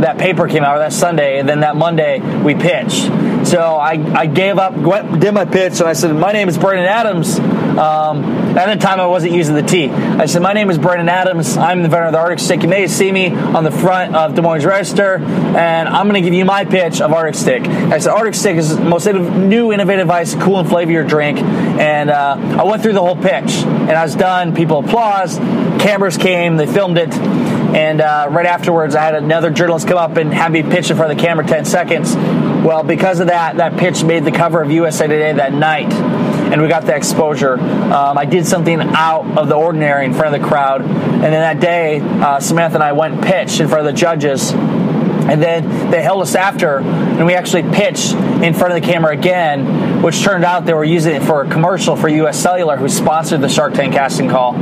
that 0.00 0.18
paper 0.18 0.48
came 0.48 0.64
out, 0.64 0.76
or 0.76 0.78
that 0.80 0.92
Sunday, 0.92 1.38
and 1.38 1.48
then 1.48 1.60
that 1.60 1.76
Monday 1.76 2.18
we 2.42 2.54
pitched. 2.54 3.10
So 3.46 3.60
I, 3.60 3.92
I 3.92 4.26
gave 4.26 4.58
up, 4.58 4.74
went, 4.74 5.20
did 5.20 5.32
my 5.32 5.44
pitch, 5.44 5.78
and 5.78 5.88
I 5.88 5.92
said, 5.92 6.12
My 6.16 6.32
name 6.32 6.48
is 6.48 6.58
Brandon 6.58 6.86
Adams. 6.86 7.38
Um, 7.38 8.24
at 8.58 8.74
the 8.74 8.84
time, 8.84 8.98
I 8.98 9.06
wasn't 9.06 9.34
using 9.34 9.54
the 9.54 9.62
T. 9.62 9.88
I 9.88 10.26
said, 10.26 10.42
My 10.42 10.52
name 10.52 10.68
is 10.68 10.78
Brandon 10.78 11.08
Adams. 11.08 11.56
I'm 11.56 11.78
the 11.78 11.84
inventor 11.84 12.06
of 12.06 12.12
the 12.12 12.18
Arctic 12.18 12.40
Stick. 12.40 12.62
You 12.64 12.68
may 12.68 12.88
see 12.88 13.12
me 13.12 13.28
on 13.30 13.62
the 13.62 13.70
front 13.70 14.16
of 14.16 14.34
Des 14.34 14.42
Moines 14.42 14.64
Register, 14.64 15.18
and 15.18 15.88
I'm 15.88 16.08
going 16.08 16.20
to 16.20 16.28
give 16.28 16.34
you 16.34 16.44
my 16.44 16.64
pitch 16.64 17.00
of 17.00 17.12
Arctic 17.12 17.36
Stick. 17.36 17.62
I 17.62 18.00
said, 18.00 18.10
Arctic 18.10 18.34
Stick 18.34 18.56
is 18.56 18.76
the 18.76 18.84
most 18.84 19.06
new, 19.06 19.72
innovative 19.72 20.10
ice, 20.10 20.34
cool 20.34 20.58
and 20.58 20.68
flavor 20.68 20.90
your 20.90 21.04
drink. 21.04 21.38
And 21.38 22.10
uh, 22.10 22.36
I 22.58 22.64
went 22.64 22.82
through 22.82 22.94
the 22.94 23.00
whole 23.00 23.14
pitch, 23.14 23.52
and 23.62 23.92
I 23.92 24.02
was 24.02 24.16
done. 24.16 24.56
People 24.56 24.80
applauded. 24.80 25.38
Cameras 25.80 26.16
came, 26.16 26.56
they 26.56 26.66
filmed 26.66 26.98
it. 26.98 27.14
And 27.14 28.00
uh, 28.00 28.26
right 28.30 28.46
afterwards, 28.46 28.96
I 28.96 29.02
had 29.02 29.14
another 29.14 29.50
journalist 29.50 29.86
come 29.86 29.98
up 29.98 30.16
and 30.16 30.32
have 30.34 30.50
me 30.50 30.64
pitch 30.64 30.90
in 30.90 30.96
front 30.96 31.12
of 31.12 31.18
the 31.18 31.22
camera 31.22 31.46
10 31.46 31.64
seconds. 31.64 32.16
Well, 32.64 32.82
because 32.82 33.20
of 33.20 33.28
that, 33.28 33.56
that 33.58 33.76
pitch 33.76 34.02
made 34.02 34.24
the 34.24 34.32
cover 34.32 34.60
of 34.60 34.70
USA 34.70 35.06
Today 35.06 35.32
that 35.32 35.52
night, 35.52 35.92
and 35.92 36.60
we 36.60 36.68
got 36.68 36.84
the 36.84 36.96
exposure. 36.96 37.58
Um, 37.58 38.18
I 38.18 38.24
did 38.24 38.46
something 38.46 38.80
out 38.80 39.38
of 39.38 39.48
the 39.48 39.54
ordinary 39.54 40.04
in 40.04 40.14
front 40.14 40.34
of 40.34 40.40
the 40.40 40.46
crowd, 40.46 40.82
and 40.82 41.22
then 41.22 41.32
that 41.32 41.60
day, 41.60 42.00
uh, 42.00 42.40
Samantha 42.40 42.76
and 42.76 42.82
I 42.82 42.92
went 42.92 43.14
and 43.14 43.22
pitched 43.22 43.60
in 43.60 43.68
front 43.68 43.86
of 43.86 43.94
the 43.94 43.98
judges. 43.98 44.52
And 44.52 45.42
then 45.42 45.90
they 45.90 46.02
held 46.02 46.22
us 46.22 46.36
after, 46.36 46.78
and 46.78 47.26
we 47.26 47.34
actually 47.34 47.64
pitched 47.64 48.12
in 48.14 48.54
front 48.54 48.74
of 48.74 48.80
the 48.80 48.86
camera 48.86 49.12
again, 49.12 50.00
which 50.00 50.22
turned 50.22 50.44
out 50.44 50.66
they 50.66 50.74
were 50.74 50.84
using 50.84 51.16
it 51.16 51.22
for 51.24 51.42
a 51.42 51.48
commercial 51.48 51.96
for 51.96 52.08
US 52.08 52.38
Cellular, 52.38 52.76
who 52.76 52.88
sponsored 52.88 53.40
the 53.40 53.48
Shark 53.48 53.74
Tank 53.74 53.92
casting 53.92 54.28
call. 54.28 54.54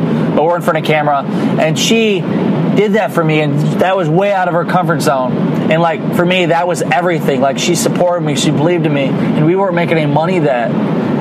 We're 0.43 0.57
in 0.57 0.63
front 0.63 0.79
of 0.79 0.85
camera, 0.85 1.23
and 1.25 1.79
she 1.79 2.21
did 2.21 2.95
that 2.95 3.13
for 3.13 3.23
me, 3.23 3.41
and 3.41 3.57
that 3.81 3.97
was 3.97 4.09
way 4.09 4.33
out 4.33 4.49
of 4.49 4.55
her 4.55 4.65
comfort 4.65 5.01
zone. 5.01 5.37
And 5.71 5.81
like 5.81 6.17
for 6.17 6.27
me, 6.27 6.47
that 6.47 6.67
was 6.67 6.83
everything. 6.83 7.41
Like 7.41 7.57
she 7.59 7.77
supported 7.77 8.25
me, 8.25 8.35
she 8.37 8.51
believed 8.51 8.87
in 8.87 8.93
me, 8.93 9.05
and 9.05 9.47
we 9.47 9.55
weren't 9.57 9.75
making 9.75 9.97
any 9.97 10.13
money 10.13 10.41
then. 10.41 10.73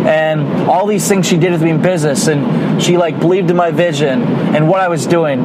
And 0.06 0.70
all 0.70 0.86
these 0.86 1.08
things 1.08 1.26
she 1.28 1.38
did 1.38 1.54
with 1.54 1.62
me 1.62 1.70
in 1.70 1.82
business, 1.82 2.28
and 2.28 2.82
she 2.82 2.98
like 2.98 3.20
believed 3.20 3.50
in 3.50 3.56
my 3.56 3.72
vision 3.72 4.24
and 4.24 4.68
what 4.68 4.82
I 4.82 4.90
was 4.90 5.08
doing. 5.08 5.40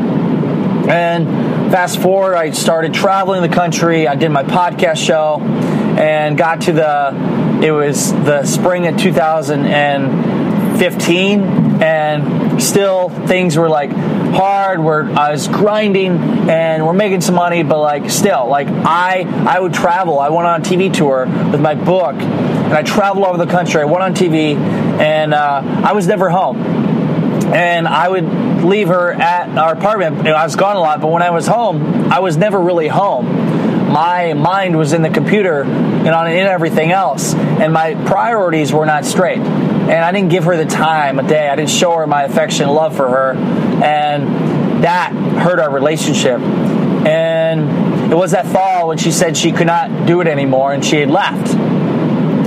And 0.89 1.71
fast 1.71 2.01
forward, 2.01 2.35
I 2.35 2.51
started 2.51 2.93
traveling 2.95 3.43
the 3.43 3.49
country. 3.49 4.09
I 4.09 4.17
did 4.17 4.31
my 4.31 4.43
podcast 4.43 4.97
show, 4.97 5.39
and 5.41 6.37
got 6.39 6.63
to 6.63 6.73
the. 6.73 7.39
It 7.63 7.71
was 7.73 8.13
the 8.13 8.45
spring 8.45 8.87
of 8.87 8.97
2015, 8.97 11.43
and 11.83 12.48
still 12.59 13.09
things 13.09 13.57
were 13.57 13.69
like 13.69 13.91
hard. 13.91 14.81
We're 14.81 15.11
I 15.11 15.33
was 15.33 15.49
grinding 15.49 16.19
and 16.51 16.87
we're 16.87 16.93
making 16.93 17.21
some 17.21 17.35
money, 17.35 17.63
but 17.63 17.79
like 17.79 18.11
still, 18.11 18.47
like 18.47 18.69
I 18.69 19.23
I 19.47 19.59
would 19.59 19.75
travel. 19.75 20.19
I 20.19 20.29
went 20.29 20.47
on 20.47 20.61
a 20.61 20.65
TV 20.65 20.93
tour 20.93 21.27
with 21.51 21.61
my 21.61 21.75
book, 21.75 22.15
and 22.15 22.73
I 22.73 22.83
traveled 22.83 23.25
all 23.25 23.35
over 23.35 23.45
the 23.45 23.51
country. 23.51 23.81
I 23.81 23.85
went 23.85 24.03
on 24.03 24.15
TV, 24.15 24.57
and 24.57 25.35
uh, 25.35 25.63
I 25.85 25.93
was 25.93 26.07
never 26.07 26.31
home. 26.31 26.59
And 27.49 27.89
I 27.89 28.09
would 28.09 28.63
leave 28.63 28.89
her 28.89 29.13
at 29.13 29.49
our 29.57 29.73
apartment. 29.73 30.27
I 30.29 30.45
was 30.45 30.57
gone 30.57 30.77
a 30.77 30.81
lot, 30.81 31.01
but 31.01 31.11
when 31.11 31.23
I 31.23 31.31
was 31.31 31.47
home, 31.47 32.13
I 32.13 32.19
was 32.19 32.37
never 32.37 32.61
really 32.61 32.89
home 32.89 33.49
my 33.89 34.35
mind 34.35 34.77
was 34.77 34.93
in 34.93 35.01
the 35.01 35.09
computer 35.09 35.63
and 35.63 36.09
on 36.09 36.31
in 36.31 36.47
everything 36.47 36.93
else 36.93 37.33
and 37.33 37.73
my 37.73 37.95
priorities 38.05 38.71
were 38.71 38.85
not 38.85 39.07
straight 39.07 39.39
and 39.89 40.05
i 40.05 40.13
didn't 40.13 40.29
give 40.29 40.45
her 40.45 40.57
the 40.57 40.67
time 40.67 41.19
a 41.19 41.23
day. 41.23 41.49
I 41.49 41.57
didn't 41.57 41.71
show 41.71 41.97
her 41.97 42.07
my 42.07 42.25
affection 42.25 42.69
love 42.69 42.97
for 42.97 43.09
her. 43.09 43.35
And 43.83 44.85
that 44.85 45.13
hurt 45.13 45.59
our 45.59 45.71
relationship. 45.71 46.41
And 46.41 48.13
it 48.13 48.17
was 48.17 48.33
that 48.33 48.47
fall 48.47 48.89
when 48.89 48.99
she 48.99 49.11
said 49.11 49.37
she 49.37 49.53
could 49.53 49.67
not 49.67 50.07
do 50.07 50.21
it 50.21 50.27
anymore 50.27 50.73
and 50.73 50.85
she 50.85 50.97
had 50.97 51.11
left. 51.11 51.55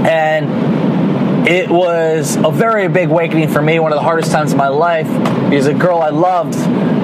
And 0.08 1.48
it 1.48 1.70
was 1.70 2.36
a 2.36 2.52
very 2.52 2.88
big 2.88 3.10
awakening 3.10 3.50
for 3.50 3.62
me 3.62 3.80
one 3.80 3.92
of 3.92 3.98
the 3.98 4.04
hardest 4.04 4.32
times 4.32 4.52
of 4.52 4.58
my 4.58 4.68
life. 4.68 5.08
Because 5.50 5.68
a 5.68 5.74
girl 5.74 6.00
i 6.00 6.10
loved 6.10 6.56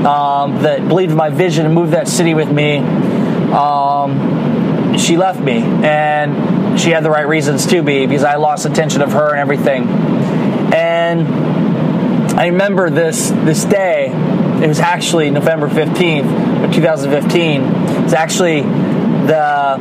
um, 0.06 0.64
that 0.64 0.88
believed 0.88 1.12
in 1.12 1.18
my 1.18 1.30
vision 1.30 1.66
and 1.66 1.76
moved 1.76 1.94
that 1.94 2.08
city 2.08 2.34
with 2.34 2.52
me. 2.52 2.78
Um, 2.78 4.98
she 4.98 5.18
left 5.18 5.40
me, 5.40 5.62
and 5.62 6.80
she 6.80 6.90
had 6.90 7.04
the 7.04 7.10
right 7.10 7.28
reasons 7.28 7.66
to 7.68 7.84
be 7.84 8.06
because 8.06 8.24
I 8.24 8.36
lost 8.36 8.66
attention 8.66 9.02
of 9.02 9.14
her 9.14 9.32
and 9.32 9.40
everything. 9.40 9.88
I 12.38 12.48
remember 12.48 12.90
this 12.90 13.30
this 13.30 13.64
day. 13.64 14.08
It 14.62 14.68
was 14.68 14.80
actually 14.80 15.30
November 15.30 15.70
fifteenth 15.70 16.28
of 16.64 16.74
2015. 16.74 17.62
It's 18.04 18.14
actually 18.14 18.62
the 18.62 19.78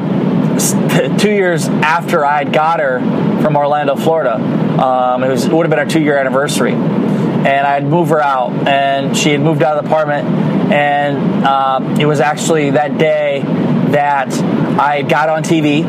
two 1.19 1.31
years 1.31 1.69
after 1.69 2.25
I 2.25 2.39
had 2.39 2.53
got 2.53 2.81
her 2.81 3.01
from 3.43 3.57
Orlando, 3.57 3.97
Florida. 3.97 4.35
Um, 4.35 5.25
it 5.25 5.29
was 5.29 5.47
it 5.47 5.53
would 5.53 5.67
have 5.67 5.71
been 5.71 5.79
our 5.79 5.87
two 5.87 6.01
year 6.01 6.19
anniversary, 6.19 6.73
and 6.73 7.67
I 7.67 7.75
had 7.75 7.87
moved 7.87 8.11
her 8.11 8.23
out, 8.23 8.53
and 8.67 9.17
she 9.17 9.31
had 9.31 9.41
moved 9.41 9.63
out 9.63 9.77
of 9.77 9.85
the 9.85 9.91
apartment, 9.91 10.29
and 10.73 11.45
um, 11.45 12.01
it 12.01 12.07
was 12.07 12.21
actually 12.21 12.71
that 12.71 12.99
day 12.99 13.43
that 13.91 14.33
I 14.79 15.03
got 15.03 15.29
on 15.29 15.43
TV. 15.43 15.85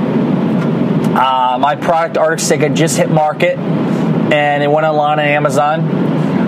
Uh, 1.17 1.57
my 1.57 1.75
product 1.75 2.17
Arctic 2.17 2.61
had 2.61 2.75
just 2.75 2.97
hit 2.97 3.09
market, 3.09 3.57
and 4.31 4.63
it 4.63 4.69
went 4.69 4.85
online 4.85 5.19
on 5.19 5.25
Amazon. 5.25 5.81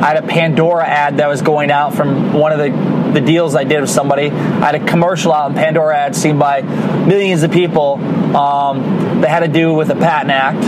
I 0.02 0.08
had 0.08 0.24
a 0.24 0.28
Pandora 0.28 0.88
ad 0.88 1.18
that 1.18 1.28
was 1.28 1.42
going 1.42 1.72
out 1.72 1.94
from 1.94 2.34
one 2.34 2.52
of 2.52 2.60
the 2.60 3.00
the 3.14 3.22
deals 3.22 3.56
I 3.56 3.64
did 3.64 3.82
with 3.82 3.90
somebody. 3.90 4.30
I 4.30 4.66
had 4.72 4.76
a 4.76 4.86
commercial 4.86 5.34
out 5.34 5.52
in 5.52 5.58
Pandora 5.58 5.98
ad 5.98 6.16
seen 6.16 6.38
by 6.38 6.62
millions 6.62 7.44
of 7.44 7.52
people 7.52 7.96
um, 8.36 9.22
that 9.22 9.30
had 9.30 9.40
to 9.40 9.48
do 9.48 9.74
with 9.74 9.88
the 9.88 9.96
Patent 9.96 10.32
Act. 10.32 10.64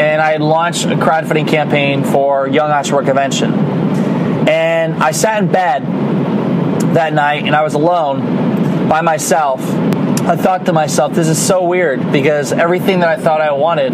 And 0.00 0.22
I 0.22 0.32
had 0.32 0.40
launched 0.40 0.86
a 0.86 0.96
crowdfunding 0.96 1.48
campaign 1.48 2.04
for 2.04 2.48
Young 2.48 2.70
Entrepreneur 2.70 3.04
Convention. 3.04 3.52
And 4.48 4.94
I 5.02 5.10
sat 5.10 5.42
in 5.42 5.52
bed 5.52 5.82
that 6.94 7.12
night 7.12 7.44
and 7.44 7.54
I 7.54 7.62
was 7.62 7.74
alone 7.74 8.88
by 8.88 9.02
myself. 9.02 9.60
I 10.22 10.36
thought 10.36 10.66
to 10.66 10.72
myself, 10.72 11.14
this 11.14 11.28
is 11.28 11.40
so 11.40 11.64
weird 11.64 12.12
because 12.12 12.52
everything 12.52 13.00
that 13.00 13.08
I 13.08 13.20
thought 13.20 13.40
I 13.40 13.52
wanted, 13.52 13.92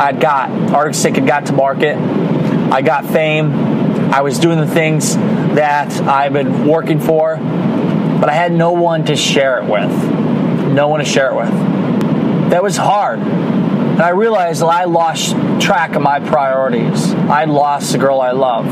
I'd 0.00 0.18
got. 0.18 0.50
Arctic 0.72 0.94
Stick 0.94 1.16
had 1.16 1.26
got 1.26 1.46
to 1.46 1.52
market. 1.52 1.94
I 1.94 2.80
got 2.80 3.04
fame. 3.04 3.52
I 4.10 4.22
was 4.22 4.38
doing 4.38 4.58
the 4.58 4.66
things 4.66 5.14
that 5.14 5.92
I've 6.00 6.32
been 6.32 6.66
working 6.66 7.00
for, 7.00 7.36
but 7.36 8.30
I 8.30 8.32
had 8.32 8.50
no 8.50 8.72
one 8.72 9.04
to 9.04 9.16
share 9.16 9.58
it 9.62 9.66
with. 9.68 9.90
No 10.72 10.88
one 10.88 11.00
to 11.00 11.04
share 11.04 11.32
it 11.32 11.36
with. 11.36 11.50
That 12.50 12.62
was 12.62 12.78
hard. 12.78 13.18
And 13.20 14.00
I 14.00 14.08
realized 14.10 14.62
that 14.62 14.68
I 14.68 14.84
lost 14.84 15.36
track 15.60 15.96
of 15.96 16.00
my 16.00 16.18
priorities. 16.18 17.12
I 17.12 17.44
lost 17.44 17.92
the 17.92 17.98
girl 17.98 18.22
I 18.22 18.30
loved 18.30 18.70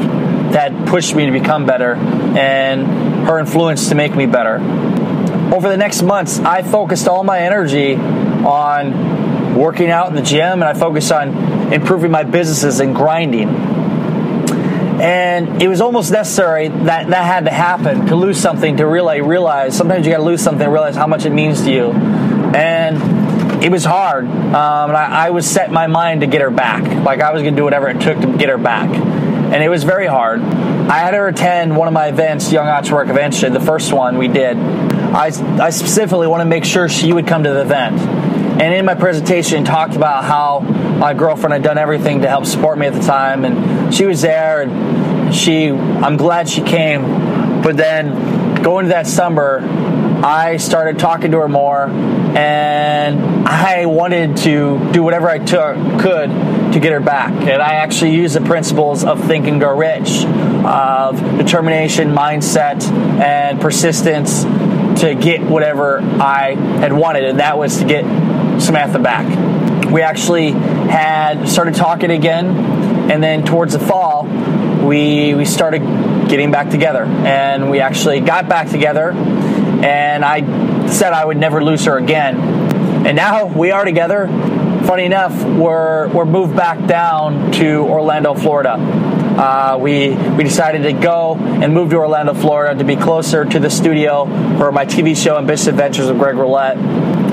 that 0.55 0.87
pushed 0.87 1.15
me 1.15 1.27
to 1.27 1.33
become 1.33 1.67
better 1.67 1.95
and 1.95 2.87
her 3.27 3.39
influence 3.39 3.91
to 3.91 3.95
make 3.95 4.17
me 4.17 4.25
better. 4.25 4.55
Over 5.55 5.69
the 5.69 5.77
next 5.77 6.01
months, 6.01 6.39
I 6.39 6.63
focused 6.63 7.07
all 7.07 7.23
my 7.23 7.41
energy 7.41 7.97
on 7.97 9.28
working 9.59 9.91
out 9.91 10.09
in 10.09 10.15
the 10.15 10.23
gym 10.23 10.63
and 10.63 10.65
I 10.65 10.75
focused 10.75 11.11
on 11.11 11.73
improving 11.73 12.11
my 12.11 12.23
businesses 12.23 12.81
and 12.81 12.95
grinding. 12.95 13.49
And 15.01 15.63
it 15.63 15.69
was 15.69 15.81
almost 15.81 16.11
necessary 16.11 16.69
that 16.69 17.09
that 17.09 17.25
had 17.25 17.45
to 17.45 17.53
happen 17.53 18.07
to 18.07 18.17
lose 18.17 18.39
something 18.39 18.79
to 18.79 18.87
really 18.87 19.21
realize 19.21 19.77
sometimes 19.77 20.07
you 20.07 20.13
got 20.13 20.19
to 20.19 20.25
lose 20.25 20.43
something 20.43 20.65
to 20.65 20.71
realize 20.71 20.97
how 20.97 21.07
much 21.07 21.25
it 21.25 21.31
means 21.31 21.63
to 21.63 21.73
you. 21.73 21.93
And 21.93 23.63
it 23.63 23.71
was 23.71 23.85
hard. 23.85 24.27
Um, 24.27 24.91
and 24.91 24.97
I, 24.97 25.27
I 25.27 25.31
was 25.31 25.49
set 25.49 25.71
my 25.71 25.87
mind 25.87 26.23
to 26.23 26.27
get 26.27 26.41
her 26.41 26.51
back. 26.51 26.83
Like 27.05 27.21
I 27.21 27.33
was 27.33 27.43
going 27.43 27.55
to 27.55 27.61
do 27.61 27.65
whatever 27.65 27.89
it 27.89 28.01
took 28.01 28.19
to 28.21 28.37
get 28.37 28.49
her 28.49 28.59
back. 28.59 28.89
And 28.91 29.63
it 29.63 29.69
was 29.69 29.85
very 29.85 30.07
hard. 30.07 30.41
I 30.43 30.99
had 30.99 31.15
her 31.15 31.29
attend 31.29 31.77
one 31.77 31.87
of 31.87 31.95
my 31.95 32.09
events, 32.09 32.51
Young 32.51 32.67
Entrepreneur 32.67 33.07
Convention, 33.07 33.53
the 33.53 33.61
first 33.61 33.93
one 33.93 34.19
we 34.19 34.29
did. 34.29 34.57
I, 34.57 35.27
I 35.63 35.71
specifically 35.71 36.27
want 36.27 36.41
to 36.41 36.45
make 36.45 36.65
sure 36.65 36.89
she 36.89 37.13
would 37.13 37.27
come 37.27 37.45
to 37.45 37.51
the 37.51 37.63
event. 37.63 38.28
And 38.61 38.75
in 38.75 38.85
my 38.85 38.95
presentation, 38.95 39.65
talked 39.65 39.95
about 39.95 40.25
how 40.25 40.61
my 40.61 41.15
girlfriend 41.15 41.53
had 41.53 41.63
done 41.63 41.79
everything 41.79 42.23
to 42.23 42.29
help 42.29 42.45
support 42.45 42.77
me 42.77 42.87
at 42.89 42.93
the 42.93 43.01
time, 43.01 43.45
and 43.45 43.95
she 43.95 44.05
was 44.05 44.21
there, 44.21 44.63
and 44.63 45.33
she, 45.33 45.71
I'm 45.71 46.17
glad 46.17 46.49
she 46.49 46.63
came. 46.63 47.63
But 47.63 47.77
then 47.77 48.61
going 48.63 48.87
to 48.87 48.89
that 48.91 49.07
summer, 49.07 49.61
I 50.25 50.57
started 50.57 50.99
talking 50.99 51.31
to 51.31 51.39
her 51.39 51.49
more, 51.49 51.85
and 51.87 53.47
I 53.47 53.87
wanted 53.87 54.39
to 54.39 54.91
do 54.93 55.05
whatever 55.05 55.29
I 55.29 55.39
took 55.39 55.77
could 56.01 56.29
to 56.73 56.81
get 56.81 56.91
her 56.91 57.01
back. 57.01 57.31
And 57.33 57.63
I 57.63 57.75
actually 57.75 58.17
used 58.17 58.35
the 58.35 58.41
principles 58.41 59.05
of 59.05 59.25
Think 59.25 59.47
and 59.47 59.61
Grow 59.61 59.77
Rich, 59.77 60.25
of 60.65 61.21
determination, 61.39 62.09
mindset, 62.09 62.83
and 63.21 63.61
persistence 63.61 64.43
to 65.01 65.15
get 65.15 65.43
whatever 65.43 66.01
I 66.01 66.55
had 66.81 66.93
wanted, 66.93 67.25
and 67.25 67.39
that 67.39 67.57
was 67.57 67.79
to 67.79 67.85
get 67.85 68.05
Samantha 68.61 68.99
back. 68.99 69.27
We 69.91 70.03
actually 70.03 70.51
had 70.51 71.49
started 71.49 71.75
talking 71.75 72.11
again, 72.11 72.47
and 73.11 73.23
then 73.23 73.45
towards 73.45 73.73
the 73.73 73.79
fall, 73.79 74.25
we 74.87 75.35
we 75.35 75.45
started 75.45 75.81
getting 76.29 76.51
back 76.51 76.71
together, 76.71 77.05
and 77.05 77.71
we 77.71 77.81
actually 77.81 78.21
got 78.21 78.49
back 78.49 78.69
together, 78.69 79.13
and 79.13 80.25
I 80.25 80.89
said 80.89 81.13
I 81.13 81.25
would 81.25 81.39
never 81.39 81.63
lose 81.65 81.85
her 81.87 81.97
again, 81.97 82.37
and 83.07 83.17
now 83.17 83.47
we 83.47 83.71
are 83.71 83.85
together. 83.85 84.29
Funny 84.87 85.05
enough, 85.05 85.45
we're 85.45 86.09
we're 86.09 86.25
moved 86.25 86.57
back 86.57 86.87
down 86.87 87.53
to 87.53 87.81
Orlando, 87.81 88.35
Florida. 88.35 88.75
Uh, 89.39 89.79
we 89.81 90.11
we 90.11 90.43
decided 90.43 90.83
to 90.83 90.93
go 90.93 91.37
and 91.37 91.73
move 91.73 91.91
to 91.91 91.97
Orlando, 91.97 92.35
Florida, 92.35 92.79
to 92.79 92.85
be 92.85 92.97
closer 92.97 93.45
to 93.45 93.59
the 93.59 93.71
studio 93.71 94.25
for 94.59 94.73
my 94.73 94.85
TV 94.85 95.17
show 95.17 95.39
Ambitious 95.39 95.69
Adventures 95.69 96.09
of 96.09 96.19
Greg 96.19 96.37
Roulette. 96.37 96.77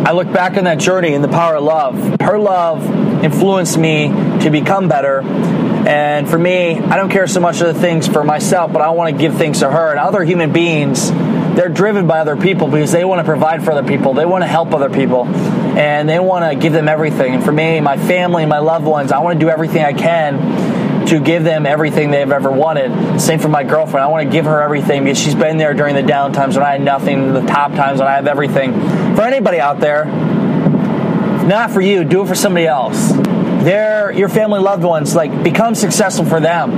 I 0.06 0.12
look 0.12 0.32
back 0.32 0.56
on 0.56 0.66
that 0.66 0.78
journey 0.78 1.16
and 1.16 1.24
the 1.24 1.28
power 1.28 1.56
of 1.56 1.64
love. 1.64 2.22
Her 2.22 2.38
love 2.38 3.24
influenced 3.24 3.76
me 3.76 4.10
to 4.44 4.52
become 4.52 4.88
better. 4.88 5.22
And 5.22 6.30
for 6.30 6.38
me, 6.38 6.78
I 6.78 6.96
don't 6.96 7.10
care 7.10 7.26
so 7.26 7.40
much 7.40 7.60
of 7.62 7.74
the 7.74 7.82
things 7.82 8.08
for 8.08 8.24
myself, 8.24 8.72
but 8.72 8.84
I 8.84 8.92
want 8.92 9.16
to 9.16 9.20
give 9.20 9.36
things 9.36 9.62
to 9.62 9.72
her 9.72 9.90
and 9.90 10.00
other 10.00 10.24
human 10.24 10.54
beings. 10.54 11.10
They're 11.10 11.70
driven 11.70 12.06
by 12.06 12.20
other 12.20 12.36
people 12.36 12.68
because 12.68 12.92
they 12.92 13.04
want 13.04 13.18
to 13.18 13.24
provide 13.24 13.66
for 13.66 13.72
other 13.72 13.88
people. 13.88 14.14
They 14.14 14.28
want 14.28 14.44
to 14.44 14.48
help 14.48 14.76
other 14.76 14.92
people 14.92 15.26
and 15.26 16.08
they 16.08 16.20
want 16.20 16.52
to 16.52 16.56
give 16.56 16.72
them 16.72 16.88
everything. 16.88 17.34
And 17.34 17.44
for 17.44 17.52
me, 17.52 17.80
my 17.80 17.98
family, 17.98 18.46
my 18.46 18.60
loved 18.60 18.86
ones, 18.86 19.12
I 19.12 19.20
want 19.20 19.40
to 19.40 19.44
do 19.44 19.50
everything 19.50 19.84
I 19.84 19.94
can 19.94 20.75
to 21.08 21.20
give 21.20 21.44
them 21.44 21.66
everything 21.66 22.12
they've 22.12 22.32
ever 22.32 22.52
wanted. 22.52 23.20
Same 23.20 23.40
for 23.40 23.50
my 23.50 23.64
girlfriend. 23.64 24.04
I 24.04 24.08
want 24.08 24.26
to 24.26 24.32
give 24.32 24.46
her 24.46 24.62
everything 24.62 25.04
because 25.04 25.20
she's 25.20 25.36
been 25.36 25.58
there 25.58 25.74
during 25.74 25.96
the 25.96 26.04
down 26.04 26.34
times 26.34 26.56
when 26.56 26.66
I 26.66 26.72
had 26.72 26.82
nothing, 26.82 27.34
the 27.34 27.42
top 27.42 27.74
times 27.74 28.00
when 28.00 28.08
I 28.08 28.16
have 28.16 28.28
everything. 28.28 28.74
For 29.16 29.22
anybody 29.22 29.60
out 29.60 29.80
there, 29.80 30.06
not 30.06 31.72
for 31.72 31.82
you, 31.82 32.04
do 32.04 32.24
it 32.24 32.28
for 32.28 32.36
somebody 32.36 32.66
else. 32.66 33.12
They're 33.12 34.12
your 34.12 34.30
family 34.30 34.60
loved 34.60 34.84
ones, 34.84 35.16
like 35.16 35.44
become 35.44 35.76
successful 35.76 36.26
for 36.26 36.40
them, 36.40 36.72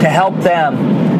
to 0.00 0.08
help 0.08 0.36
them, 0.40 0.76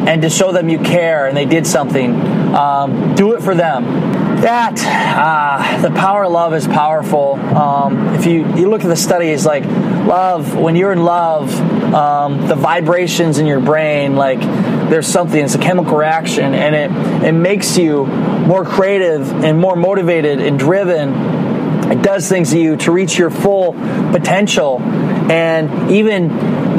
and 0.07 0.21
to 0.23 0.29
show 0.29 0.51
them 0.51 0.69
you 0.69 0.79
care 0.79 1.27
and 1.27 1.37
they 1.37 1.45
did 1.45 1.67
something. 1.67 2.15
Um, 2.55 3.15
do 3.15 3.33
it 3.35 3.41
for 3.41 3.53
them 3.53 4.08
that 4.41 4.79
uh, 5.17 5.81
the 5.81 5.91
power 5.91 6.23
of 6.23 6.31
love 6.31 6.53
is 6.53 6.67
powerful. 6.67 7.33
Um, 7.35 8.15
if 8.15 8.25
you, 8.25 8.45
you 8.55 8.69
look 8.69 8.83
at 8.83 8.87
the 8.87 8.95
studies, 8.95 9.45
like 9.45 9.65
love, 9.65 10.55
when 10.55 10.75
you're 10.75 10.91
in 10.91 11.03
love, 11.03 11.53
um, 11.93 12.47
the 12.47 12.55
vibrations 12.55 13.37
in 13.37 13.45
your 13.45 13.59
brain, 13.59 14.15
like 14.15 14.39
there's 14.39 15.07
something, 15.07 15.43
it's 15.43 15.55
a 15.55 15.59
chemical 15.59 15.97
reaction, 15.97 16.53
and 16.53 16.75
it, 16.75 17.27
it 17.27 17.33
makes 17.33 17.77
you 17.77 18.05
more 18.05 18.65
creative 18.65 19.31
and 19.43 19.59
more 19.59 19.75
motivated 19.75 20.39
and 20.39 20.57
driven 20.57 21.39
it 21.89 22.03
does 22.03 22.29
things 22.29 22.51
to 22.51 22.59
you 22.59 22.77
to 22.77 22.91
reach 22.91 23.17
your 23.17 23.31
full 23.31 23.73
potential. 23.73 24.79
And 24.79 25.91
even 25.91 26.29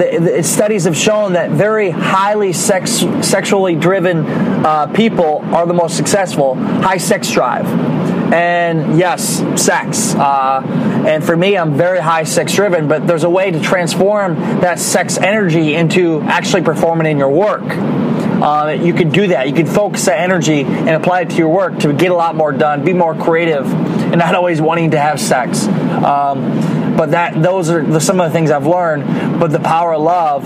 the, 0.00 0.18
the 0.18 0.42
studies 0.42 0.84
have 0.84 0.96
shown 0.96 1.34
that 1.34 1.50
very 1.50 1.90
highly 1.90 2.52
sex, 2.52 3.04
sexually 3.22 3.74
driven 3.74 4.24
uh, 4.64 4.86
people 4.86 5.38
are 5.54 5.66
the 5.66 5.74
most 5.74 5.96
successful, 5.96 6.54
high 6.54 6.96
sex 6.96 7.30
drive. 7.30 7.66
And 8.32 8.98
yes, 8.98 9.42
sex. 9.60 10.14
Uh, 10.14 10.62
and 11.06 11.24
for 11.24 11.36
me, 11.36 11.56
I'm 11.56 11.74
very 11.74 11.98
high 11.98 12.24
sex 12.24 12.54
driven, 12.54 12.88
but 12.88 13.06
there's 13.06 13.24
a 13.24 13.30
way 13.30 13.50
to 13.50 13.60
transform 13.60 14.36
that 14.60 14.78
sex 14.78 15.18
energy 15.18 15.74
into 15.74 16.20
actually 16.22 16.62
performing 16.62 17.06
in 17.08 17.18
your 17.18 17.30
work. 17.30 17.64
Uh, 18.40 18.78
you 18.80 18.94
can 18.94 19.10
do 19.10 19.26
that. 19.28 19.48
You 19.48 19.54
can 19.54 19.66
focus 19.66 20.06
that 20.06 20.20
energy 20.20 20.62
and 20.62 20.90
apply 20.90 21.22
it 21.22 21.30
to 21.30 21.36
your 21.36 21.48
work 21.48 21.80
to 21.80 21.92
get 21.92 22.10
a 22.10 22.14
lot 22.14 22.36
more 22.36 22.52
done, 22.52 22.84
be 22.84 22.94
more 22.94 23.14
creative, 23.14 23.66
and 23.66 24.18
not 24.18 24.34
always 24.34 24.62
wanting 24.62 24.92
to 24.92 24.98
have 24.98 25.20
sex. 25.20 25.66
Um, 25.66 26.69
but 27.00 27.12
that 27.12 27.42
those 27.42 27.70
are 27.70 27.98
some 27.98 28.20
of 28.20 28.30
the 28.30 28.38
things 28.38 28.50
I've 28.50 28.66
learned. 28.66 29.40
But 29.40 29.52
the 29.52 29.58
power 29.58 29.94
of 29.94 30.02
love, 30.02 30.44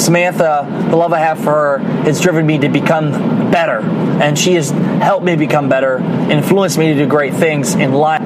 Samantha, 0.00 0.66
the 0.88 0.96
love 0.96 1.12
I 1.12 1.18
have 1.18 1.36
for 1.36 1.52
her, 1.52 1.78
has 2.04 2.18
driven 2.18 2.46
me 2.46 2.56
to 2.60 2.70
become 2.70 3.50
better, 3.50 3.80
and 3.80 4.38
she 4.38 4.54
has 4.54 4.70
helped 4.70 5.26
me 5.26 5.36
become 5.36 5.68
better, 5.68 5.98
influenced 5.98 6.78
me 6.78 6.94
to 6.94 7.00
do 7.00 7.06
great 7.06 7.34
things 7.34 7.74
in 7.74 7.92
life. 7.92 8.22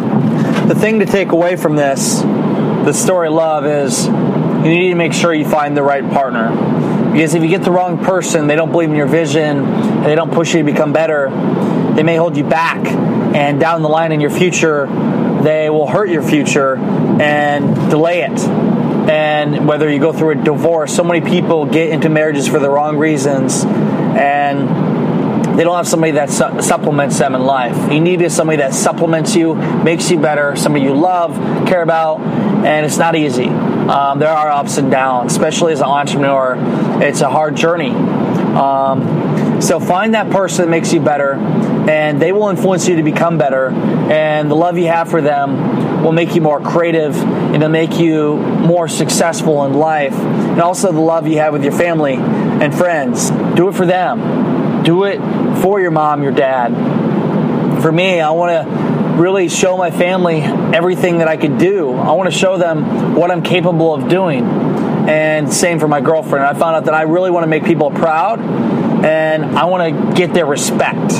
The 0.69 0.77
thing 0.77 1.01
to 1.01 1.05
take 1.05 1.33
away 1.33 1.57
from 1.57 1.75
this, 1.75 2.21
the 2.21 2.93
story 2.93 3.27
of 3.27 3.35
love, 3.35 3.67
is 3.67 4.07
you 4.07 4.62
need 4.62 4.91
to 4.91 4.95
make 4.95 5.12
sure 5.12 5.35
you 5.35 5.45
find 5.45 5.77
the 5.77 5.83
right 5.83 6.09
partner 6.09 6.51
because 7.12 7.35
if 7.35 7.43
you 7.43 7.49
get 7.49 7.62
the 7.62 7.73
wrong 7.73 7.99
person, 8.03 8.47
they 8.47 8.55
don't 8.55 8.71
believe 8.71 8.91
in 8.91 8.97
your 8.97 9.09
vision, 9.09 10.03
they 10.05 10.15
don't 10.15 10.33
push 10.33 10.55
you 10.55 10.61
to 10.61 10.65
become 10.65 10.93
better, 10.93 11.31
they 11.97 12.05
may 12.05 12.15
hold 12.15 12.37
you 12.37 12.45
back. 12.45 12.87
And 13.35 13.59
down 13.59 13.83
the 13.83 13.88
line 13.88 14.12
in 14.12 14.21
your 14.21 14.31
future, 14.31 14.87
they 15.43 15.71
will 15.71 15.87
hurt 15.87 16.09
your 16.09 16.23
future 16.23 16.77
and 16.77 17.91
delay 17.91 18.23
it. 18.23 18.39
And 19.09 19.67
whether 19.67 19.91
you 19.91 19.99
go 19.99 20.13
through 20.13 20.41
a 20.41 20.45
divorce, 20.45 20.95
so 20.95 21.03
many 21.03 21.21
people 21.21 21.67
get 21.67 21.91
into 21.91 22.09
marriages 22.09 22.47
for 22.47 22.59
the 22.59 22.71
wrong 22.71 22.97
reasons 22.99 23.65
and 23.65 24.93
they 25.59 25.65
don't 25.65 25.77
have 25.77 25.89
somebody 25.89 26.13
that 26.13 26.31
su- 26.31 26.63
supplements 26.63 27.19
them 27.19 27.35
in 27.35 27.43
life. 27.43 27.93
You 27.93 28.01
need 28.01 28.31
somebody 28.31 28.59
that 28.59 28.73
supplements 28.73 29.35
you, 29.37 29.55
makes 29.55 30.11
you 30.11 30.19
better, 30.19 30.57
somebody 30.57 30.85
you 30.85 30.95
love, 30.95 31.37
care 31.67 31.83
about, 31.83 32.21
and 32.21 32.87
it's 32.87 32.97
not 32.97 33.17
easy. 33.17 33.49
Um, 33.49 34.19
there 34.19 34.31
are 34.31 34.51
ups 34.51 34.79
and 34.79 34.91
downs, 34.91 35.33
especially 35.33 35.73
as 35.73 35.81
an 35.81 35.87
entrepreneur. 35.87 36.57
It's 37.03 37.21
a 37.21 37.29
hard 37.29 37.57
journey. 37.57 37.91
Um, 37.91 39.61
so 39.61 39.79
find 39.79 40.15
that 40.15 40.31
person 40.31 40.65
that 40.65 40.71
makes 40.71 40.93
you 40.93 41.01
better, 41.01 41.35
and 41.88 42.21
they 42.23 42.33
will 42.33 42.49
influence 42.49 42.88
you 42.88 42.97
to 42.97 43.03
become 43.03 43.38
better. 43.38 43.71
And 43.71 44.51
the 44.51 44.55
love 44.55 44.79
you 44.79 44.87
have 44.87 45.11
for 45.11 45.21
them 45.21 46.03
will 46.03 46.12
make 46.12 46.35
you 46.35 46.40
more 46.40 46.61
creative 46.61 47.16
and 47.16 47.57
it'll 47.57 47.68
make 47.68 47.99
you 47.99 48.37
more 48.37 48.88
successful 48.88 49.64
in 49.64 49.75
life. 49.75 50.14
And 50.14 50.61
also 50.61 50.92
the 50.92 51.01
love 51.01 51.27
you 51.27 51.38
have 51.38 51.53
with 51.53 51.64
your 51.64 51.73
family 51.73 52.14
and 52.14 52.75
friends. 52.75 53.31
Do 53.31 53.68
it 53.68 53.75
for 53.75 53.87
them. 53.87 54.83
Do 54.85 55.05
it 55.05 55.18
for 55.61 55.81
your 55.81 55.90
mom, 55.90 56.23
your 56.23 56.33
dad. 56.33 56.73
For 57.83 57.90
me, 57.90 58.21
I 58.21 58.31
want 58.31 58.66
to 58.66 59.21
really 59.21 59.49
show 59.49 59.77
my 59.77 59.90
family 59.90 60.40
everything 60.40 61.18
that 61.18 61.29
I 61.29 61.37
could 61.37 61.59
do. 61.59 61.92
I 61.95 62.12
want 62.12 62.33
to 62.33 62.38
show 62.38 62.57
them 62.57 63.14
what 63.14 63.31
I'm 63.31 63.42
capable 63.42 63.95
of 63.95 64.09
doing. 64.09 64.45
And 64.45 65.53
same 65.53 65.81
for 65.81 65.88
my 65.88 66.01
girlfriend. 66.01 66.45
I 66.45 66.55
found 66.55 66.77
out 66.77 66.85
that 66.85 66.95
I 66.95 67.03
really 67.03 67.31
want 67.31 67.42
to 67.42 67.49
make 67.49 67.64
people 67.64 67.90
proud 67.90 68.40
and 69.05 69.59
I 69.59 69.64
want 69.64 70.11
to 70.11 70.14
get 70.14 70.33
their 70.33 70.47
respect. 70.47 71.12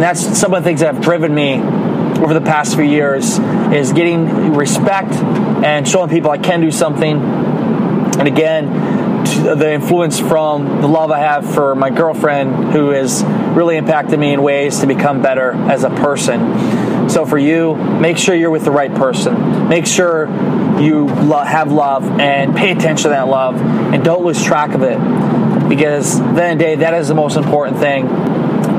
And 0.00 0.06
that's 0.06 0.38
some 0.38 0.54
of 0.54 0.62
the 0.62 0.66
things 0.66 0.80
that 0.80 0.94
have 0.94 1.04
driven 1.04 1.34
me 1.34 1.56
over 2.22 2.32
the 2.32 2.40
past 2.40 2.74
few 2.74 2.84
years 2.84 3.38
is 3.70 3.92
getting 3.92 4.54
respect 4.54 5.12
and 5.12 5.86
showing 5.86 6.08
people 6.08 6.30
I 6.30 6.38
can 6.38 6.62
do 6.62 6.70
something. 6.70 7.20
And 7.20 8.26
again, 8.26 8.72
the 9.44 9.74
influence 9.74 10.18
from 10.18 10.80
the 10.80 10.88
love 10.88 11.10
I 11.10 11.18
have 11.18 11.52
for 11.52 11.74
my 11.74 11.90
girlfriend, 11.90 12.72
who 12.72 12.88
has 12.92 13.22
really 13.22 13.76
impacted 13.76 14.18
me 14.18 14.32
in 14.32 14.42
ways 14.42 14.80
to 14.80 14.86
become 14.86 15.20
better 15.20 15.52
as 15.52 15.84
a 15.84 15.90
person. 15.90 17.10
So 17.10 17.26
for 17.26 17.36
you, 17.36 17.74
make 17.74 18.16
sure 18.16 18.34
you're 18.34 18.48
with 18.48 18.64
the 18.64 18.70
right 18.70 18.94
person. 18.94 19.68
Make 19.68 19.84
sure 19.84 20.28
you 20.80 21.08
have 21.08 21.70
love 21.70 22.04
and 22.18 22.56
pay 22.56 22.72
attention 22.72 23.02
to 23.02 23.08
that 23.10 23.28
love 23.28 23.60
and 23.60 24.02
don't 24.02 24.24
lose 24.24 24.42
track 24.42 24.72
of 24.72 24.82
it 24.82 24.98
because 25.68 26.18
then 26.18 26.56
the, 26.56 26.64
the 26.64 26.70
day 26.70 26.74
that 26.76 26.94
is 26.94 27.08
the 27.08 27.14
most 27.14 27.36
important 27.36 27.78
thing 27.78 28.29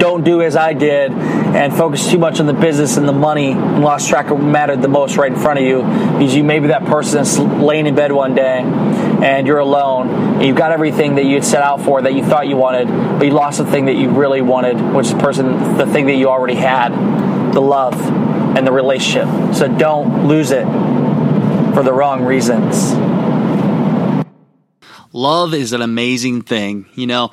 don't 0.01 0.23
do 0.23 0.41
as 0.41 0.55
I 0.55 0.73
did 0.73 1.11
and 1.11 1.71
focus 1.71 2.09
too 2.09 2.17
much 2.17 2.39
on 2.39 2.47
the 2.47 2.53
business 2.53 2.97
and 2.97 3.07
the 3.07 3.13
money 3.13 3.51
and 3.51 3.83
lost 3.83 4.09
track 4.09 4.31
of 4.31 4.39
what 4.39 4.43
mattered 4.43 4.81
the 4.81 4.87
most 4.87 5.15
right 5.15 5.31
in 5.31 5.37
front 5.37 5.59
of 5.59 5.65
you 5.65 5.83
because 6.17 6.33
you 6.33 6.43
maybe 6.43 6.69
that 6.69 6.85
person 6.85 7.21
is 7.21 7.37
laying 7.37 7.85
in 7.85 7.93
bed 7.93 8.11
one 8.11 8.33
day 8.33 8.61
and 8.61 9.45
you're 9.45 9.59
alone 9.59 10.09
and 10.09 10.43
you've 10.47 10.57
got 10.57 10.71
everything 10.71 11.13
that 11.15 11.25
you 11.25 11.35
had 11.35 11.45
set 11.45 11.61
out 11.61 11.81
for 11.81 12.01
that 12.01 12.15
you 12.15 12.25
thought 12.25 12.47
you 12.47 12.55
wanted 12.57 12.87
but 13.19 13.27
you 13.27 13.31
lost 13.31 13.59
the 13.59 13.65
thing 13.67 13.85
that 13.85 13.93
you 13.93 14.09
really 14.09 14.41
wanted 14.41 14.75
which 14.95 15.05
is 15.05 15.13
the 15.13 15.19
person 15.19 15.77
the 15.77 15.85
thing 15.85 16.07
that 16.07 16.15
you 16.15 16.27
already 16.27 16.55
had 16.55 16.89
the 17.53 17.61
love 17.61 17.93
and 18.57 18.65
the 18.65 18.71
relationship. 18.71 19.27
So 19.53 19.67
don't 19.67 20.27
lose 20.27 20.49
it 20.49 20.65
for 21.75 21.83
the 21.83 21.93
wrong 21.93 22.23
reasons. 22.23 22.91
Love 25.13 25.53
is 25.53 25.73
an 25.73 25.83
amazing 25.83 26.41
thing. 26.41 26.87
You 26.95 27.05
know 27.05 27.31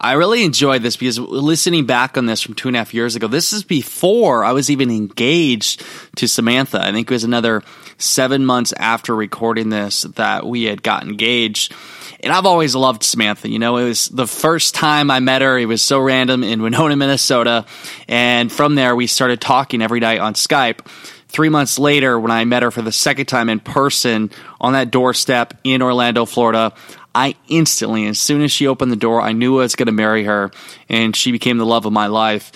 I 0.00 0.12
really 0.12 0.44
enjoyed 0.44 0.82
this 0.82 0.96
because 0.96 1.18
listening 1.18 1.86
back 1.86 2.16
on 2.16 2.26
this 2.26 2.40
from 2.40 2.54
two 2.54 2.68
and 2.68 2.76
a 2.76 2.78
half 2.78 2.94
years 2.94 3.16
ago, 3.16 3.26
this 3.26 3.52
is 3.52 3.64
before 3.64 4.44
I 4.44 4.52
was 4.52 4.70
even 4.70 4.90
engaged 4.90 5.82
to 6.16 6.28
Samantha. 6.28 6.80
I 6.80 6.92
think 6.92 7.10
it 7.10 7.14
was 7.14 7.24
another 7.24 7.62
seven 7.98 8.46
months 8.46 8.72
after 8.72 9.14
recording 9.14 9.70
this 9.70 10.02
that 10.02 10.46
we 10.46 10.64
had 10.64 10.82
got 10.82 11.02
engaged. 11.02 11.74
And 12.20 12.32
I've 12.32 12.46
always 12.46 12.74
loved 12.74 13.02
Samantha. 13.02 13.48
You 13.48 13.58
know, 13.58 13.76
it 13.76 13.84
was 13.84 14.08
the 14.08 14.26
first 14.26 14.74
time 14.74 15.10
I 15.10 15.20
met 15.20 15.42
her. 15.42 15.58
It 15.58 15.66
was 15.66 15.82
so 15.82 15.98
random 15.98 16.44
in 16.44 16.62
Winona, 16.62 16.96
Minnesota. 16.96 17.66
And 18.08 18.50
from 18.52 18.76
there, 18.76 18.94
we 18.94 19.06
started 19.08 19.40
talking 19.40 19.82
every 19.82 20.00
night 20.00 20.20
on 20.20 20.34
Skype. 20.34 20.86
Three 21.28 21.50
months 21.50 21.78
later, 21.78 22.18
when 22.18 22.30
I 22.30 22.44
met 22.46 22.62
her 22.62 22.70
for 22.70 22.82
the 22.82 22.90
second 22.90 23.26
time 23.26 23.50
in 23.50 23.60
person 23.60 24.30
on 24.60 24.72
that 24.72 24.90
doorstep 24.90 25.54
in 25.62 25.82
Orlando, 25.82 26.24
Florida, 26.24 26.72
I 27.14 27.34
instantly, 27.48 28.06
as 28.06 28.18
soon 28.18 28.42
as 28.42 28.52
she 28.52 28.66
opened 28.66 28.92
the 28.92 28.96
door, 28.96 29.20
I 29.20 29.32
knew 29.32 29.58
I 29.58 29.62
was 29.62 29.74
going 29.74 29.86
to 29.86 29.92
marry 29.92 30.24
her, 30.24 30.50
and 30.88 31.16
she 31.16 31.32
became 31.32 31.58
the 31.58 31.66
love 31.66 31.86
of 31.86 31.92
my 31.92 32.06
life. 32.06 32.52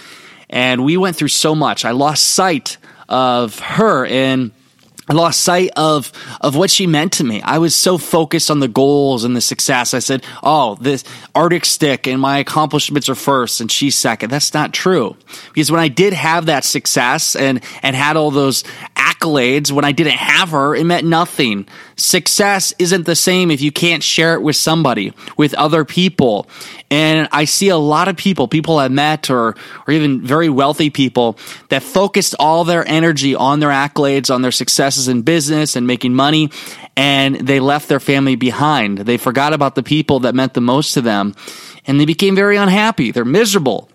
And 0.48 0.84
we 0.84 0.96
went 0.96 1.16
through 1.16 1.28
so 1.28 1.54
much. 1.54 1.84
I 1.84 1.92
lost 1.92 2.24
sight 2.24 2.76
of 3.08 3.58
her 3.58 4.06
and 4.06 4.52
I 5.08 5.14
lost 5.14 5.40
sight 5.40 5.70
of 5.76 6.12
of 6.40 6.54
what 6.54 6.70
she 6.70 6.86
meant 6.86 7.14
to 7.14 7.24
me. 7.24 7.42
I 7.42 7.58
was 7.58 7.74
so 7.74 7.98
focused 7.98 8.50
on 8.50 8.60
the 8.60 8.68
goals 8.68 9.24
and 9.24 9.36
the 9.36 9.40
success. 9.40 9.94
I 9.94 9.98
said, 9.98 10.24
"Oh, 10.42 10.76
this 10.76 11.02
Arctic 11.34 11.64
stick 11.64 12.06
and 12.06 12.20
my 12.20 12.38
accomplishments 12.38 13.08
are 13.08 13.16
first, 13.16 13.60
and 13.60 13.70
she's 13.70 13.96
second. 13.96 14.30
That's 14.30 14.54
not 14.54 14.72
true. 14.72 15.16
Because 15.52 15.72
when 15.72 15.80
I 15.80 15.88
did 15.88 16.12
have 16.12 16.46
that 16.46 16.64
success 16.64 17.34
and 17.34 17.62
and 17.82 17.96
had 17.96 18.16
all 18.16 18.30
those 18.30 18.62
accolades, 18.96 19.72
when 19.72 19.84
I 19.84 19.92
didn't 19.92 20.14
have 20.14 20.50
her, 20.50 20.74
it 20.76 20.84
meant 20.84 21.06
nothing. 21.06 21.66
Success 21.96 22.72
isn't 22.78 23.04
the 23.04 23.16
same 23.16 23.50
if 23.50 23.60
you 23.60 23.72
can't 23.72 24.02
share 24.02 24.34
it 24.34 24.42
with 24.42 24.56
somebody, 24.56 25.12
with 25.36 25.54
other 25.54 25.84
people. 25.84 26.48
And 26.90 27.28
I 27.32 27.46
see 27.46 27.68
a 27.68 27.76
lot 27.76 28.08
of 28.08 28.16
people, 28.16 28.48
people 28.48 28.78
I've 28.78 28.92
met 28.92 29.30
or, 29.30 29.56
or 29.86 29.94
even 29.94 30.20
very 30.20 30.48
wealthy 30.48 30.90
people 30.90 31.38
that 31.70 31.82
focused 31.82 32.34
all 32.38 32.64
their 32.64 32.86
energy 32.86 33.34
on 33.34 33.60
their 33.60 33.70
accolades, 33.70 34.32
on 34.32 34.42
their 34.42 34.52
successes 34.92 35.08
in 35.08 35.22
business 35.22 35.76
and 35.76 35.86
making 35.86 36.14
money. 36.14 36.50
And 36.96 37.36
they 37.36 37.60
left 37.60 37.88
their 37.88 38.00
family 38.00 38.36
behind. 38.36 38.98
They 38.98 39.16
forgot 39.16 39.52
about 39.52 39.74
the 39.74 39.82
people 39.82 40.20
that 40.20 40.34
meant 40.34 40.54
the 40.54 40.60
most 40.60 40.94
to 40.94 41.00
them 41.00 41.34
and 41.86 41.98
they 41.98 42.04
became 42.04 42.36
very 42.36 42.56
unhappy. 42.56 43.10
They're 43.10 43.24
miserable. 43.24 43.88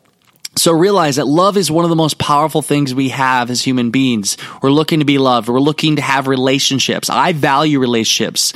So 0.55 0.73
realize 0.73 1.17
that 1.17 1.27
love 1.27 1.55
is 1.55 1.69
one 1.69 1.86
of 1.86 1.89
the 1.89 1.95
most 1.95 2.17
powerful 2.17 2.63
things 2.63 2.93
we 2.93 3.10
have 3.10 3.51
as 3.51 3.62
human 3.62 3.91
beings. 3.91 4.38
We're 4.62 4.71
looking 4.71 4.99
to 4.99 5.05
be 5.05 5.19
loved. 5.19 5.49
We're 5.49 5.60
looking 5.60 5.97
to 5.97 6.01
have 6.01 6.27
relationships. 6.27 7.10
I 7.12 7.33
value 7.33 7.79
relationships 7.79 8.53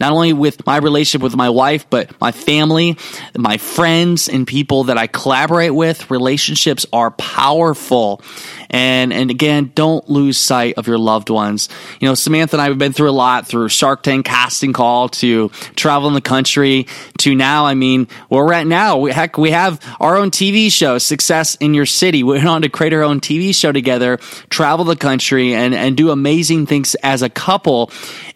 not 0.00 0.12
only 0.12 0.32
with 0.32 0.66
my 0.66 0.78
relationship 0.78 1.22
with 1.22 1.36
my 1.36 1.50
wife, 1.50 1.88
but 1.88 2.20
my 2.20 2.32
family, 2.32 2.98
my 3.36 3.56
friends, 3.56 4.28
and 4.28 4.46
people 4.46 4.84
that 4.84 4.98
I 4.98 5.06
collaborate 5.06 5.74
with. 5.74 6.10
Relationships 6.10 6.86
are 6.92 7.10
powerful. 7.12 8.20
And, 8.70 9.12
and 9.12 9.30
again, 9.30 9.72
don't 9.74 10.08
lose 10.08 10.38
sight 10.38 10.74
of 10.76 10.86
your 10.86 10.98
loved 10.98 11.30
ones. 11.30 11.68
You 12.00 12.08
know, 12.08 12.14
Samantha 12.14 12.56
and 12.56 12.62
I 12.62 12.66
have 12.66 12.78
been 12.78 12.92
through 12.92 13.10
a 13.10 13.12
lot 13.12 13.46
through 13.46 13.68
Shark 13.68 14.02
Tank 14.02 14.26
casting 14.26 14.72
call 14.72 15.08
to 15.10 15.48
traveling 15.76 16.14
the 16.14 16.20
country 16.20 16.86
to 17.18 17.34
now. 17.34 17.66
I 17.66 17.74
mean, 17.74 18.08
where 18.28 18.44
we're 18.44 18.52
at 18.52 18.66
now, 18.66 18.98
we, 18.98 19.12
heck, 19.12 19.38
we 19.38 19.50
have 19.50 19.80
our 20.00 20.16
own 20.16 20.30
TV 20.30 20.70
show, 20.70 20.98
Success 20.98 21.54
in 21.56 21.74
Your 21.74 21.86
City. 21.86 22.22
We 22.22 22.34
went 22.34 22.46
on 22.46 22.62
to 22.62 22.68
create 22.68 22.92
our 22.92 23.02
own 23.02 23.20
TV 23.20 23.54
show 23.54 23.72
together, 23.72 24.18
travel 24.50 24.84
the 24.84 24.96
country, 24.96 25.54
and, 25.54 25.74
and 25.74 25.96
do 25.96 26.10
amazing 26.10 26.66
things 26.66 26.94
as 26.96 27.22
a 27.22 27.30
couple. 27.30 27.90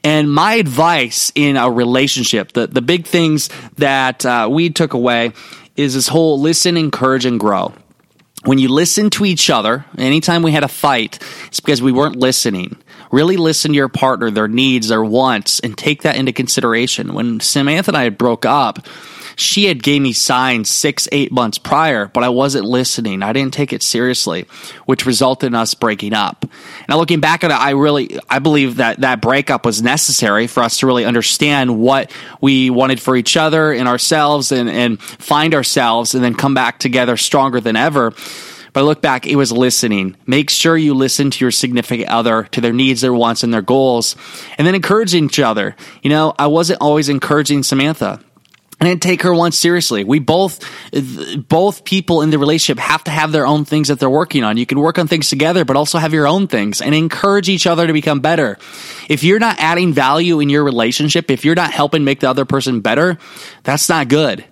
And 0.04 0.32
my 0.32 0.54
advice 0.54 1.32
in 1.34 1.56
a 1.56 1.70
relationship, 1.70 2.52
the, 2.52 2.66
the 2.66 2.82
big 2.82 3.06
things 3.06 3.50
that 3.76 4.24
uh, 4.24 4.48
we 4.50 4.70
took 4.70 4.94
away 4.94 5.32
is 5.76 5.94
this 5.94 6.08
whole 6.08 6.40
listen, 6.40 6.76
encourage, 6.76 7.24
and 7.24 7.38
grow. 7.38 7.72
When 8.44 8.58
you 8.58 8.68
listen 8.68 9.10
to 9.10 9.24
each 9.24 9.50
other, 9.50 9.84
anytime 9.96 10.42
we 10.42 10.52
had 10.52 10.64
a 10.64 10.68
fight, 10.68 11.18
it's 11.46 11.60
because 11.60 11.82
we 11.82 11.92
weren't 11.92 12.16
listening. 12.16 12.76
Really 13.10 13.36
listen 13.36 13.72
to 13.72 13.76
your 13.76 13.88
partner, 13.88 14.30
their 14.30 14.48
needs, 14.48 14.88
their 14.88 15.04
wants, 15.04 15.60
and 15.60 15.76
take 15.76 16.02
that 16.02 16.16
into 16.16 16.32
consideration. 16.32 17.14
When 17.14 17.40
Samantha 17.40 17.90
and 17.90 17.96
I 17.96 18.08
broke 18.10 18.44
up, 18.44 18.86
she 19.40 19.66
had 19.66 19.82
gave 19.82 20.02
me 20.02 20.12
signs 20.12 20.68
six, 20.68 21.08
eight 21.12 21.30
months 21.30 21.58
prior, 21.58 22.06
but 22.06 22.24
I 22.24 22.28
wasn't 22.28 22.64
listening. 22.64 23.22
I 23.22 23.32
didn't 23.32 23.54
take 23.54 23.72
it 23.72 23.82
seriously, 23.82 24.46
which 24.86 25.06
resulted 25.06 25.48
in 25.48 25.54
us 25.54 25.74
breaking 25.74 26.12
up. 26.12 26.44
Now, 26.88 26.96
looking 26.96 27.20
back 27.20 27.44
at 27.44 27.50
it, 27.50 27.54
I 27.54 27.70
really, 27.70 28.18
I 28.28 28.40
believe 28.40 28.76
that 28.76 29.00
that 29.00 29.20
breakup 29.20 29.64
was 29.64 29.80
necessary 29.80 30.48
for 30.48 30.62
us 30.62 30.78
to 30.78 30.86
really 30.86 31.04
understand 31.04 31.78
what 31.78 32.12
we 32.40 32.68
wanted 32.68 33.00
for 33.00 33.16
each 33.16 33.36
other 33.36 33.72
and 33.72 33.86
ourselves 33.86 34.50
and, 34.50 34.68
and 34.68 35.00
find 35.00 35.54
ourselves 35.54 36.14
and 36.14 36.24
then 36.24 36.34
come 36.34 36.54
back 36.54 36.80
together 36.80 37.16
stronger 37.16 37.60
than 37.60 37.76
ever. 37.76 38.12
But 38.72 38.80
I 38.80 38.82
look 38.82 39.00
back, 39.00 39.26
it 39.26 39.36
was 39.36 39.50
listening. 39.50 40.16
Make 40.26 40.50
sure 40.50 40.76
you 40.76 40.94
listen 40.94 41.30
to 41.30 41.44
your 41.44 41.50
significant 41.50 42.08
other, 42.08 42.44
to 42.44 42.60
their 42.60 42.72
needs, 42.72 43.00
their 43.00 43.14
wants, 43.14 43.42
and 43.42 43.52
their 43.52 43.62
goals, 43.62 44.14
and 44.58 44.66
then 44.66 44.74
encouraging 44.74 45.24
each 45.24 45.38
other. 45.40 45.74
You 46.02 46.10
know, 46.10 46.34
I 46.38 46.48
wasn't 46.48 46.80
always 46.80 47.08
encouraging 47.08 47.62
Samantha. 47.62 48.20
I 48.80 48.84
didn't 48.84 49.02
take 49.02 49.22
her 49.22 49.34
once 49.34 49.58
seriously. 49.58 50.04
We 50.04 50.20
both, 50.20 50.60
both 51.48 51.84
people 51.84 52.22
in 52.22 52.30
the 52.30 52.38
relationship 52.38 52.78
have 52.78 53.02
to 53.04 53.10
have 53.10 53.32
their 53.32 53.44
own 53.44 53.64
things 53.64 53.88
that 53.88 53.98
they're 53.98 54.08
working 54.08 54.44
on. 54.44 54.56
You 54.56 54.66
can 54.66 54.78
work 54.78 54.98
on 55.00 55.08
things 55.08 55.28
together, 55.28 55.64
but 55.64 55.76
also 55.76 55.98
have 55.98 56.12
your 56.12 56.28
own 56.28 56.46
things 56.46 56.80
and 56.80 56.94
encourage 56.94 57.48
each 57.48 57.66
other 57.66 57.88
to 57.88 57.92
become 57.92 58.20
better. 58.20 58.56
If 59.08 59.24
you're 59.24 59.40
not 59.40 59.58
adding 59.58 59.92
value 59.92 60.38
in 60.38 60.48
your 60.48 60.62
relationship, 60.62 61.28
if 61.28 61.44
you're 61.44 61.56
not 61.56 61.72
helping 61.72 62.04
make 62.04 62.20
the 62.20 62.30
other 62.30 62.44
person 62.44 62.80
better, 62.80 63.18
that's 63.64 63.88
not 63.88 64.06
good. 64.06 64.44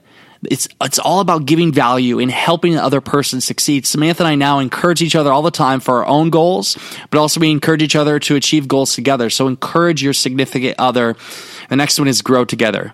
It's 0.50 0.68
it's 0.80 0.98
all 0.98 1.20
about 1.20 1.46
giving 1.46 1.72
value 1.72 2.18
and 2.18 2.30
helping 2.30 2.72
the 2.72 2.82
other 2.82 3.00
person 3.00 3.40
succeed. 3.40 3.86
Samantha 3.86 4.22
and 4.22 4.28
I 4.28 4.34
now 4.34 4.58
encourage 4.58 5.02
each 5.02 5.16
other 5.16 5.32
all 5.32 5.42
the 5.42 5.50
time 5.50 5.80
for 5.80 5.98
our 5.98 6.06
own 6.06 6.30
goals, 6.30 6.76
but 7.10 7.18
also 7.18 7.40
we 7.40 7.50
encourage 7.50 7.82
each 7.82 7.96
other 7.96 8.18
to 8.20 8.36
achieve 8.36 8.68
goals 8.68 8.94
together. 8.94 9.30
So 9.30 9.46
encourage 9.46 10.02
your 10.02 10.12
significant 10.12 10.76
other. 10.78 11.16
The 11.68 11.76
next 11.76 11.98
one 11.98 12.08
is 12.08 12.22
grow 12.22 12.44
together. 12.44 12.92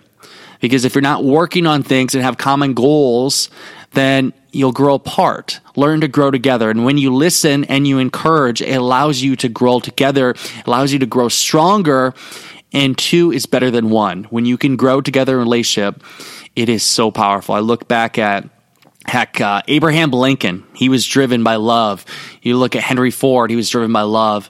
Because 0.63 0.85
if 0.85 0.95
you're 0.95 1.01
not 1.01 1.25
working 1.25 1.67
on 1.67 1.83
things 1.83 2.15
and 2.15 2.23
have 2.23 2.37
common 2.37 2.73
goals, 2.73 3.49
then 3.91 4.31
you'll 4.53 4.71
grow 4.71 4.93
apart. 4.93 5.59
Learn 5.75 5.99
to 5.99 6.07
grow 6.07 6.31
together. 6.31 6.69
And 6.69 6.85
when 6.85 6.97
you 6.97 7.13
listen 7.13 7.65
and 7.65 7.85
you 7.85 7.99
encourage, 7.99 8.61
it 8.61 8.77
allows 8.77 9.21
you 9.21 9.35
to 9.35 9.49
grow 9.49 9.81
together, 9.81 10.35
allows 10.65 10.93
you 10.93 10.99
to 10.99 11.05
grow 11.05 11.27
stronger. 11.27 12.13
And 12.71 12.97
two 12.97 13.33
is 13.33 13.45
better 13.45 13.71
than 13.71 13.89
one. 13.89 14.23
When 14.29 14.45
you 14.45 14.57
can 14.57 14.77
grow 14.77 15.01
together 15.01 15.33
in 15.33 15.39
a 15.39 15.43
relationship, 15.43 16.01
it 16.55 16.69
is 16.69 16.81
so 16.81 17.11
powerful. 17.11 17.55
I 17.55 17.59
look 17.59 17.89
back 17.89 18.17
at 18.17 18.47
Heck, 19.05 19.41
uh, 19.41 19.63
Abraham 19.67 20.11
Lincoln, 20.11 20.63
he 20.73 20.87
was 20.87 21.05
driven 21.05 21.43
by 21.43 21.57
love. 21.57 22.05
You 22.41 22.55
look 22.55 22.77
at 22.77 22.83
Henry 22.83 23.11
Ford, 23.11 23.49
he 23.49 23.57
was 23.57 23.69
driven 23.69 23.91
by 23.91 24.03
love. 24.03 24.49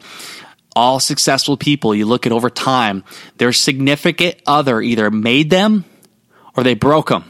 All 0.75 0.99
successful 0.99 1.57
people, 1.57 1.95
you 1.95 2.05
look 2.05 2.27
at 2.27 2.31
over 2.31 2.51
time, 2.51 3.03
their 3.37 3.51
significant 3.51 4.35
other 4.45 4.79
either 4.79 5.09
made 5.09 5.49
them 5.49 5.85
or 6.55 6.63
they 6.63 6.73
broke 6.73 7.09
them. 7.09 7.25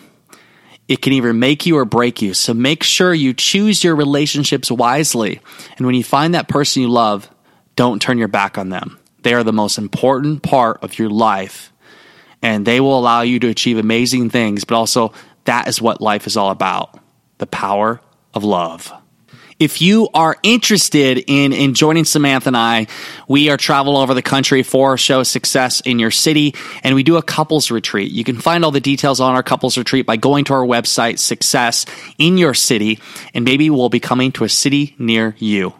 It 0.87 1.01
can 1.01 1.13
either 1.13 1.33
make 1.33 1.65
you 1.65 1.77
or 1.77 1.85
break 1.85 2.21
you. 2.21 2.33
So 2.33 2.53
make 2.53 2.83
sure 2.83 3.13
you 3.13 3.33
choose 3.33 3.83
your 3.83 3.95
relationships 3.95 4.69
wisely. 4.69 5.39
And 5.77 5.85
when 5.85 5.95
you 5.95 6.03
find 6.03 6.35
that 6.35 6.49
person 6.49 6.81
you 6.81 6.89
love, 6.89 7.29
don't 7.75 8.01
turn 8.01 8.17
your 8.17 8.27
back 8.27 8.57
on 8.57 8.69
them. 8.69 8.99
They 9.21 9.33
are 9.33 9.43
the 9.43 9.53
most 9.53 9.77
important 9.77 10.43
part 10.43 10.83
of 10.83 10.99
your 10.99 11.09
life. 11.09 11.71
And 12.41 12.65
they 12.65 12.81
will 12.81 12.99
allow 12.99 13.21
you 13.21 13.39
to 13.39 13.47
achieve 13.47 13.77
amazing 13.77 14.29
things, 14.29 14.65
but 14.65 14.75
also 14.75 15.13
that 15.45 15.67
is 15.69 15.81
what 15.81 16.01
life 16.01 16.27
is 16.27 16.35
all 16.35 16.51
about 16.51 16.99
the 17.37 17.47
power 17.47 18.01
of 18.33 18.43
love. 18.43 18.91
If 19.63 19.81
you 19.81 20.09
are 20.13 20.35
interested 20.43 21.23
in, 21.25 21.53
in 21.53 21.73
joining 21.73 22.03
Samantha 22.03 22.49
and 22.49 22.57
I, 22.57 22.87
we 23.29 23.49
are 23.49 23.55
travel 23.55 23.95
over 23.95 24.13
the 24.13 24.21
country 24.21 24.61
for 24.61 24.89
our 24.89 24.97
show 24.97 25.23
Success 25.23 25.79
in 25.79 25.99
Your 25.99 26.11
City, 26.11 26.53
and 26.83 26.95
we 26.95 27.03
do 27.03 27.15
a 27.15 27.21
couples 27.21 27.71
retreat. 27.71 28.11
You 28.11 28.25
can 28.25 28.35
find 28.35 28.65
all 28.65 28.71
the 28.71 28.81
details 28.81 29.21
on 29.21 29.35
our 29.35 29.41
couples 29.41 29.77
retreat 29.77 30.05
by 30.05 30.17
going 30.17 30.43
to 30.45 30.53
our 30.53 30.65
website, 30.65 31.17
Success 31.17 31.85
in 32.17 32.37
Your 32.37 32.53
City, 32.53 32.99
and 33.33 33.45
maybe 33.45 33.69
we'll 33.69 33.87
be 33.87 34.01
coming 34.01 34.33
to 34.33 34.43
a 34.43 34.49
city 34.49 34.95
near 34.99 35.33
you. 35.39 35.73